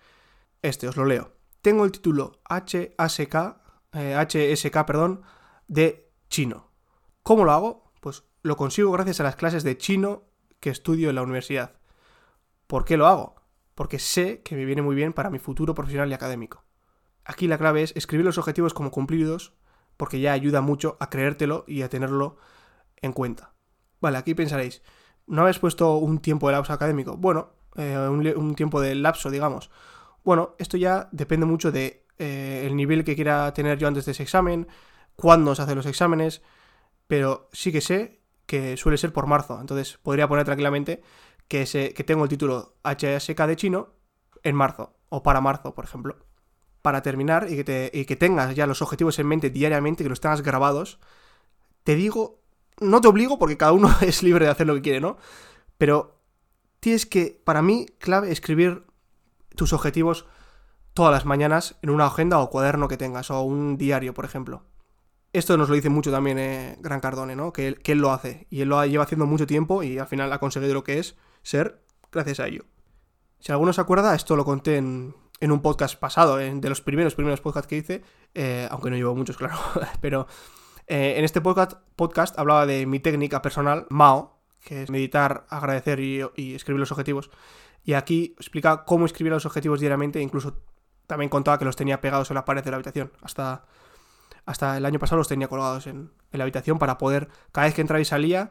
este, 0.62 0.88
os 0.88 0.96
lo 0.96 1.04
leo. 1.04 1.32
Tengo 1.62 1.84
el 1.84 1.92
título 1.92 2.40
HSK, 2.48 3.34
eh, 3.94 4.14
HSK, 4.14 4.84
perdón, 4.84 5.22
de 5.68 6.10
chino. 6.28 6.70
¿Cómo 7.22 7.44
lo 7.44 7.52
hago? 7.52 7.92
Pues 8.00 8.24
lo 8.42 8.56
consigo 8.56 8.90
gracias 8.92 9.20
a 9.20 9.24
las 9.24 9.36
clases 9.36 9.62
de 9.62 9.78
chino 9.78 10.24
que 10.58 10.70
estudio 10.70 11.08
en 11.08 11.14
la 11.14 11.22
universidad. 11.22 11.78
¿Por 12.66 12.84
qué 12.84 12.96
lo 12.96 13.06
hago? 13.06 13.36
Porque 13.74 13.98
sé 13.98 14.42
que 14.42 14.56
me 14.56 14.64
viene 14.64 14.82
muy 14.82 14.94
bien 14.94 15.12
para 15.12 15.30
mi 15.30 15.38
futuro 15.38 15.74
profesional 15.74 16.10
y 16.10 16.14
académico. 16.14 16.64
Aquí 17.24 17.46
la 17.46 17.58
clave 17.58 17.82
es 17.82 17.96
escribir 17.96 18.26
los 18.26 18.38
objetivos 18.38 18.74
como 18.74 18.90
cumplidos, 18.90 19.54
porque 19.96 20.20
ya 20.20 20.32
ayuda 20.32 20.60
mucho 20.60 20.96
a 21.00 21.08
creértelo 21.08 21.64
y 21.66 21.82
a 21.82 21.88
tenerlo 21.88 22.36
en 22.96 23.12
cuenta. 23.12 23.54
Vale, 24.00 24.18
aquí 24.18 24.34
pensaréis, 24.34 24.82
¿no 25.26 25.42
habéis 25.42 25.58
puesto 25.58 25.96
un 25.96 26.18
tiempo 26.20 26.48
de 26.48 26.54
lapso 26.54 26.72
académico? 26.72 27.16
Bueno, 27.16 27.50
eh, 27.76 27.96
un, 27.98 28.54
tiempo 28.54 28.80
de 28.80 28.94
lapso, 28.94 29.30
digamos. 29.30 29.70
Bueno, 30.24 30.54
esto 30.58 30.76
ya 30.76 31.08
depende 31.12 31.46
mucho 31.46 31.70
de 31.70 32.04
eh, 32.18 32.64
el 32.66 32.76
nivel 32.76 33.04
que 33.04 33.14
quiera 33.14 33.52
tener 33.54 33.78
yo 33.78 33.88
antes 33.88 34.04
de 34.06 34.12
ese 34.12 34.22
examen, 34.22 34.68
cuándo 35.16 35.54
se 35.54 35.62
hacen 35.62 35.76
los 35.76 35.86
exámenes, 35.86 36.42
pero 37.06 37.48
sí 37.52 37.72
que 37.72 37.80
sé 37.80 38.20
que 38.46 38.76
suele 38.76 38.98
ser 38.98 39.12
por 39.12 39.26
marzo. 39.26 39.60
Entonces 39.60 39.98
podría 40.02 40.28
poner 40.28 40.44
tranquilamente 40.44 41.02
que, 41.48 41.64
que 41.94 42.04
tengo 42.04 42.24
el 42.24 42.30
título 42.30 42.74
HSK 42.84 43.40
de 43.46 43.56
chino 43.56 43.94
en 44.42 44.56
marzo, 44.56 44.94
o 45.08 45.22
para 45.22 45.40
marzo, 45.40 45.74
por 45.74 45.84
ejemplo. 45.84 46.16
Para 46.82 47.02
terminar 47.02 47.46
y 47.50 47.56
que, 47.56 47.64
te, 47.64 47.90
y 47.92 48.06
que 48.06 48.16
tengas 48.16 48.54
ya 48.54 48.66
los 48.66 48.82
objetivos 48.82 49.18
en 49.18 49.26
mente 49.26 49.50
diariamente, 49.50 50.02
que 50.02 50.08
los 50.08 50.20
tengas 50.20 50.42
grabados, 50.42 50.98
te 51.84 51.94
digo, 51.94 52.39
no 52.80 53.00
te 53.00 53.08
obligo 53.08 53.38
porque 53.38 53.56
cada 53.56 53.72
uno 53.72 53.94
es 54.00 54.22
libre 54.22 54.46
de 54.46 54.50
hacer 54.50 54.66
lo 54.66 54.74
que 54.74 54.82
quiere, 54.82 55.00
¿no? 55.00 55.18
Pero 55.78 56.20
tienes 56.80 57.06
que, 57.06 57.40
para 57.44 57.62
mí, 57.62 57.86
clave, 57.98 58.32
escribir 58.32 58.84
tus 59.54 59.72
objetivos 59.72 60.26
todas 60.94 61.12
las 61.12 61.24
mañanas 61.24 61.76
en 61.82 61.90
una 61.90 62.06
agenda 62.06 62.38
o 62.38 62.50
cuaderno 62.50 62.88
que 62.88 62.96
tengas, 62.96 63.30
o 63.30 63.42
un 63.42 63.78
diario, 63.78 64.14
por 64.14 64.24
ejemplo. 64.24 64.64
Esto 65.32 65.56
nos 65.56 65.68
lo 65.68 65.76
dice 65.76 65.90
mucho 65.90 66.10
también 66.10 66.38
eh, 66.38 66.76
Gran 66.80 67.00
Cardone, 67.00 67.36
¿no? 67.36 67.52
Que 67.52 67.78
él, 67.84 67.98
lo 67.98 68.10
hace. 68.10 68.46
Y 68.50 68.62
él 68.62 68.68
lo 68.68 68.84
lleva 68.84 69.04
haciendo 69.04 69.26
mucho 69.26 69.46
tiempo 69.46 69.82
y 69.82 69.98
al 69.98 70.08
final 70.08 70.32
ha 70.32 70.40
conseguido 70.40 70.74
lo 70.74 70.82
que 70.82 70.98
es 70.98 71.16
ser 71.42 71.82
gracias 72.10 72.40
a 72.40 72.48
ello. 72.48 72.64
Si 73.38 73.52
alguno 73.52 73.72
se 73.72 73.80
acuerda, 73.80 74.14
esto 74.14 74.34
lo 74.34 74.44
conté 74.44 74.76
en, 74.76 75.14
un 75.40 75.62
podcast 75.62 75.98
pasado, 75.98 76.36
de 76.36 76.68
los 76.68 76.80
primeros, 76.80 77.14
primeros 77.14 77.40
podcasts 77.40 77.68
que 77.68 77.76
hice, 77.76 78.02
eh, 78.34 78.68
aunque 78.70 78.90
no 78.90 78.96
llevo 78.96 79.14
muchos, 79.14 79.36
claro, 79.38 79.56
pero 80.00 80.26
eh, 80.90 81.18
en 81.18 81.24
este 81.24 81.40
podcast, 81.40 82.36
hablaba 82.36 82.66
de 82.66 82.84
mi 82.84 82.98
técnica 82.98 83.40
personal, 83.42 83.86
MAO, 83.90 84.40
que 84.64 84.82
es 84.82 84.90
meditar, 84.90 85.46
agradecer 85.48 86.00
y, 86.00 86.20
escribir 86.54 86.80
los 86.80 86.90
objetivos. 86.90 87.30
Y 87.84 87.92
aquí 87.92 88.34
explica 88.36 88.84
cómo 88.84 89.06
escribir 89.06 89.32
los 89.32 89.46
objetivos 89.46 89.78
diariamente, 89.78 90.20
incluso 90.20 90.58
también 91.06 91.28
contaba 91.28 91.60
que 91.60 91.64
los 91.64 91.76
tenía 91.76 92.00
pegados 92.00 92.30
en 92.32 92.34
la 92.34 92.44
pared 92.44 92.64
de 92.64 92.70
la 92.72 92.76
habitación. 92.76 93.12
Hasta 93.22 93.64
hasta 94.46 94.76
el 94.76 94.84
año 94.84 94.98
pasado 94.98 95.18
los 95.18 95.28
tenía 95.28 95.46
colgados 95.46 95.86
en, 95.86 96.10
la 96.32 96.42
habitación 96.42 96.80
para 96.80 96.98
poder, 96.98 97.28
cada 97.52 97.68
vez 97.68 97.74
que 97.74 97.82
entraba 97.82 98.00
y 98.00 98.04
salía, 98.04 98.50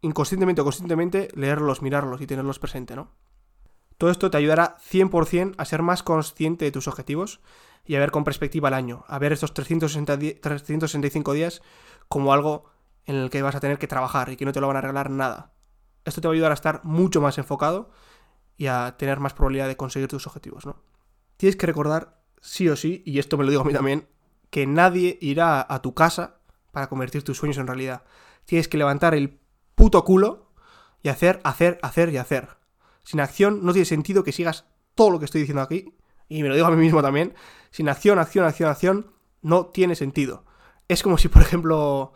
inconscientemente 0.00 0.62
o 0.62 0.64
conscientemente, 0.64 1.28
leerlos, 1.34 1.82
mirarlos 1.82 2.20
y 2.20 2.26
tenerlos 2.26 2.58
presente, 2.58 2.96
¿no? 2.96 3.12
Todo 3.96 4.10
esto 4.10 4.28
te 4.28 4.38
ayudará 4.38 4.76
100% 4.90 5.54
a 5.56 5.64
ser 5.64 5.82
más 5.82 6.02
consciente 6.02 6.64
de 6.64 6.72
tus 6.72 6.88
objetivos 6.88 7.40
y 7.86 7.94
a 7.94 8.00
ver 8.00 8.10
con 8.10 8.24
perspectiva 8.24 8.68
el 8.68 8.74
año, 8.74 9.04
a 9.08 9.18
ver 9.18 9.32
estos 9.32 9.54
365 9.54 11.32
días 11.32 11.62
como 12.08 12.32
algo 12.32 12.64
en 13.06 13.16
el 13.16 13.30
que 13.30 13.42
vas 13.42 13.54
a 13.54 13.60
tener 13.60 13.78
que 13.78 13.86
trabajar 13.86 14.30
y 14.30 14.36
que 14.36 14.44
no 14.44 14.52
te 14.52 14.60
lo 14.60 14.66
van 14.66 14.76
a 14.76 14.80
regalar 14.80 15.10
nada. 15.10 15.52
Esto 16.04 16.20
te 16.20 16.28
va 16.28 16.32
a 16.32 16.34
ayudar 16.34 16.50
a 16.50 16.54
estar 16.54 16.84
mucho 16.84 17.20
más 17.20 17.38
enfocado 17.38 17.90
y 18.56 18.66
a 18.66 18.96
tener 18.98 19.20
más 19.20 19.34
probabilidad 19.34 19.68
de 19.68 19.76
conseguir 19.76 20.08
tus 20.08 20.26
objetivos, 20.26 20.66
¿no? 20.66 20.82
Tienes 21.36 21.56
que 21.56 21.66
recordar, 21.66 22.22
sí 22.40 22.68
o 22.68 22.76
sí, 22.76 23.02
y 23.04 23.18
esto 23.18 23.36
me 23.36 23.44
lo 23.44 23.50
digo 23.50 23.62
a 23.62 23.66
mí 23.66 23.72
también, 23.72 24.08
que 24.50 24.66
nadie 24.66 25.18
irá 25.20 25.66
a 25.68 25.82
tu 25.82 25.94
casa 25.94 26.40
para 26.72 26.88
convertir 26.88 27.22
tus 27.22 27.36
sueños 27.36 27.58
en 27.58 27.66
realidad. 27.66 28.04
Tienes 28.44 28.68
que 28.68 28.78
levantar 28.78 29.14
el 29.14 29.38
puto 29.74 30.04
culo 30.04 30.52
y 31.02 31.08
hacer, 31.08 31.40
hacer, 31.44 31.78
hacer 31.82 32.10
y 32.10 32.16
hacer. 32.16 32.56
Sin 33.02 33.20
acción 33.20 33.64
no 33.64 33.72
tiene 33.72 33.86
sentido 33.86 34.24
que 34.24 34.32
sigas 34.32 34.64
todo 34.94 35.10
lo 35.10 35.18
que 35.18 35.26
estoy 35.26 35.42
diciendo 35.42 35.62
aquí, 35.62 35.94
y 36.28 36.42
me 36.42 36.48
lo 36.48 36.54
digo 36.54 36.66
a 36.66 36.70
mí 36.70 36.76
mismo 36.76 37.02
también. 37.02 37.34
Sin 37.70 37.88
acción, 37.88 38.18
acción, 38.18 38.44
acción, 38.44 38.70
acción, 38.70 39.12
no 39.42 39.66
tiene 39.66 39.94
sentido. 39.94 40.44
Es 40.88 41.02
como 41.02 41.18
si, 41.18 41.28
por 41.28 41.42
ejemplo, 41.42 42.12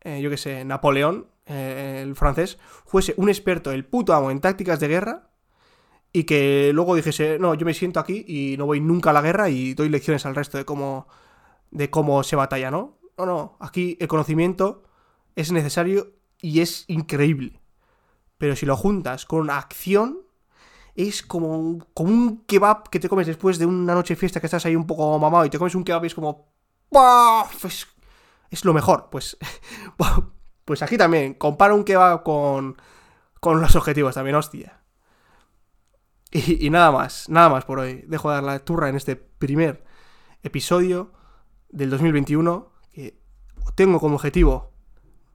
eh, 0.00 0.20
yo 0.20 0.30
que 0.30 0.36
sé, 0.36 0.64
Napoleón, 0.64 1.28
eh, 1.46 2.00
el 2.02 2.16
francés, 2.16 2.58
fuese 2.86 3.14
un 3.16 3.28
experto, 3.28 3.72
el 3.72 3.84
puto 3.84 4.14
amo 4.14 4.30
en 4.30 4.40
tácticas 4.40 4.80
de 4.80 4.88
guerra, 4.88 5.30
y 6.12 6.24
que 6.24 6.70
luego 6.72 6.94
dijese, 6.94 7.38
no, 7.38 7.54
yo 7.54 7.66
me 7.66 7.74
siento 7.74 8.00
aquí 8.00 8.24
y 8.26 8.56
no 8.56 8.64
voy 8.64 8.80
nunca 8.80 9.10
a 9.10 9.12
la 9.12 9.20
guerra 9.20 9.50
y 9.50 9.74
doy 9.74 9.90
lecciones 9.90 10.24
al 10.24 10.34
resto 10.34 10.56
de 10.56 10.64
cómo 10.64 11.06
de 11.70 11.90
cómo 11.90 12.22
se 12.22 12.36
batalla, 12.36 12.70
¿no? 12.70 12.98
No, 13.18 13.26
no, 13.26 13.56
aquí 13.60 13.96
el 14.00 14.08
conocimiento 14.08 14.84
es 15.34 15.52
necesario 15.52 16.14
y 16.40 16.60
es 16.60 16.84
increíble. 16.88 17.60
Pero 18.38 18.56
si 18.56 18.66
lo 18.66 18.76
juntas 18.76 19.26
con 19.26 19.50
acción, 19.50 20.22
es 20.96 21.22
como 21.22 21.58
un, 21.58 21.84
como 21.94 22.10
un 22.10 22.44
kebab 22.46 22.88
que 22.88 22.98
te 22.98 23.08
comes 23.08 23.26
después 23.26 23.58
de 23.58 23.66
una 23.66 23.94
noche 23.94 24.14
de 24.14 24.20
fiesta 24.20 24.40
que 24.40 24.46
estás 24.46 24.64
ahí 24.66 24.74
un 24.74 24.86
poco 24.86 25.18
mamado 25.18 25.44
y 25.44 25.50
te 25.50 25.58
comes 25.58 25.74
un 25.74 25.84
kebab 25.84 26.04
y 26.04 26.06
es 26.08 26.14
como... 26.14 26.48
Es, 27.64 27.86
es 28.50 28.64
lo 28.64 28.72
mejor. 28.72 29.08
Pues, 29.10 29.36
pues 30.64 30.82
aquí 30.82 30.96
también, 30.96 31.34
compara 31.34 31.74
un 31.74 31.84
kebab 31.84 32.22
con, 32.22 32.76
con 33.40 33.60
los 33.60 33.76
objetivos 33.76 34.14
también, 34.14 34.36
hostia. 34.36 34.80
Y, 36.30 36.66
y 36.66 36.70
nada 36.70 36.90
más, 36.90 37.28
nada 37.28 37.48
más 37.48 37.64
por 37.64 37.78
hoy. 37.78 38.04
Dejo 38.06 38.30
de 38.30 38.36
dar 38.36 38.44
la 38.44 38.58
turra 38.60 38.88
en 38.88 38.96
este 38.96 39.16
primer 39.16 39.84
episodio 40.42 41.12
del 41.68 41.90
2021 41.90 42.72
que 42.92 43.20
tengo 43.74 44.00
como 44.00 44.16
objetivo 44.16 44.72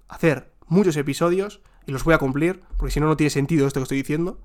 hacer 0.08 0.54
muchos 0.68 0.98
episodios 0.98 1.62
y 1.86 1.92
los 1.92 2.04
voy 2.04 2.14
a 2.14 2.18
cumplir, 2.18 2.64
porque 2.78 2.92
si 2.92 3.00
no, 3.00 3.08
no 3.08 3.18
tiene 3.18 3.30
sentido 3.30 3.68
esto 3.68 3.80
que 3.80 3.84
estoy 3.84 3.98
diciendo. 3.98 4.40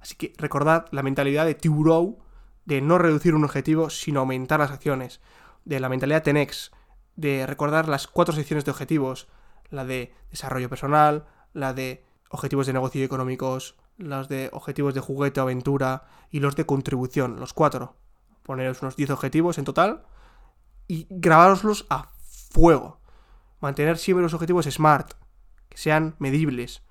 Así 0.00 0.14
que 0.14 0.32
recordad 0.38 0.86
la 0.90 1.02
mentalidad 1.02 1.46
de 1.46 1.54
Tiburou 1.54 2.18
de 2.64 2.80
no 2.80 2.98
reducir 2.98 3.34
un 3.34 3.44
objetivo, 3.44 3.90
sino 3.90 4.20
aumentar 4.20 4.60
las 4.60 4.70
acciones, 4.70 5.20
de 5.64 5.80
la 5.80 5.88
mentalidad 5.88 6.22
Tenex, 6.22 6.70
de 7.16 7.46
recordar 7.46 7.88
las 7.88 8.06
cuatro 8.06 8.34
secciones 8.34 8.64
de 8.64 8.70
objetivos, 8.70 9.28
la 9.70 9.84
de 9.84 10.14
desarrollo 10.30 10.68
personal, 10.68 11.26
la 11.52 11.72
de 11.72 12.04
objetivos 12.30 12.66
de 12.66 12.72
negocio 12.72 13.00
y 13.00 13.04
económicos, 13.04 13.76
los 13.96 14.28
de 14.28 14.50
objetivos 14.52 14.94
de 14.94 15.00
juguete 15.00 15.40
o 15.40 15.42
aventura 15.42 16.04
y 16.30 16.40
los 16.40 16.56
de 16.56 16.66
contribución, 16.66 17.40
los 17.40 17.52
cuatro. 17.52 17.96
Poneros 18.42 18.82
unos 18.82 18.96
10 18.96 19.10
objetivos 19.10 19.58
en 19.58 19.64
total 19.64 20.02
y 20.86 21.06
grabároslos 21.10 21.86
a 21.90 22.10
fuego. 22.50 23.00
Mantener 23.60 23.98
siempre 23.98 24.22
los 24.22 24.34
objetivos 24.34 24.66
smart, 24.66 25.12
que 25.68 25.76
sean 25.76 26.14
medibles. 26.18 26.82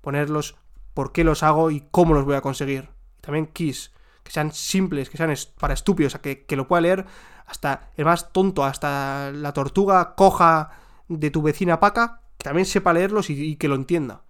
Ponerlos 0.00 0.56
por 0.96 1.12
qué 1.12 1.24
los 1.24 1.42
hago 1.42 1.70
y 1.70 1.86
cómo 1.90 2.14
los 2.14 2.24
voy 2.24 2.36
a 2.36 2.40
conseguir. 2.40 2.88
también 3.20 3.46
KISS, 3.46 3.92
que 4.22 4.32
sean 4.32 4.50
simples, 4.50 5.10
que 5.10 5.18
sean 5.18 5.34
para 5.60 5.74
estúpidos, 5.74 6.14
o 6.14 6.22
que, 6.22 6.46
que 6.46 6.56
lo 6.56 6.66
pueda 6.66 6.80
leer 6.80 7.04
hasta 7.44 7.90
el 7.96 8.06
más 8.06 8.32
tonto, 8.32 8.64
hasta 8.64 9.30
la 9.30 9.52
tortuga 9.52 10.14
coja 10.14 10.70
de 11.08 11.30
tu 11.30 11.42
vecina 11.42 11.80
Paca, 11.80 12.22
que 12.38 12.44
también 12.44 12.64
sepa 12.64 12.94
leerlos 12.94 13.28
y, 13.28 13.56
que 13.56 13.68
lo 13.68 13.74
entienda. 13.74 14.22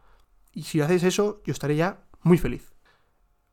Y 0.52 0.64
si 0.64 0.80
hacéis 0.80 1.04
eso, 1.04 1.40
yo 1.44 1.52
estaré 1.52 1.76
ya 1.76 2.00
muy 2.22 2.36
feliz. 2.36 2.74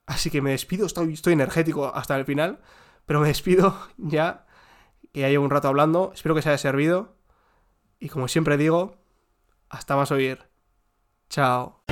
Así 0.07 0.31
que 0.31 0.41
me 0.41 0.49
despido, 0.49 0.87
estoy, 0.87 1.13
estoy 1.13 1.33
energético 1.33 1.93
hasta 1.93 2.17
el 2.17 2.25
final, 2.25 2.61
pero 3.05 3.19
me 3.19 3.27
despido 3.27 3.77
ya 3.97 4.47
que 5.13 5.21
ya 5.21 5.29
llevo 5.29 5.45
un 5.45 5.51
rato 5.51 5.67
hablando. 5.67 6.11
Espero 6.15 6.33
que 6.33 6.39
os 6.39 6.47
haya 6.47 6.57
servido. 6.57 7.15
Y 7.99 8.09
como 8.09 8.27
siempre 8.27 8.57
digo, 8.57 8.97
hasta 9.69 9.95
más 9.95 10.11
oír. 10.11 10.39
Chao. 11.29 11.82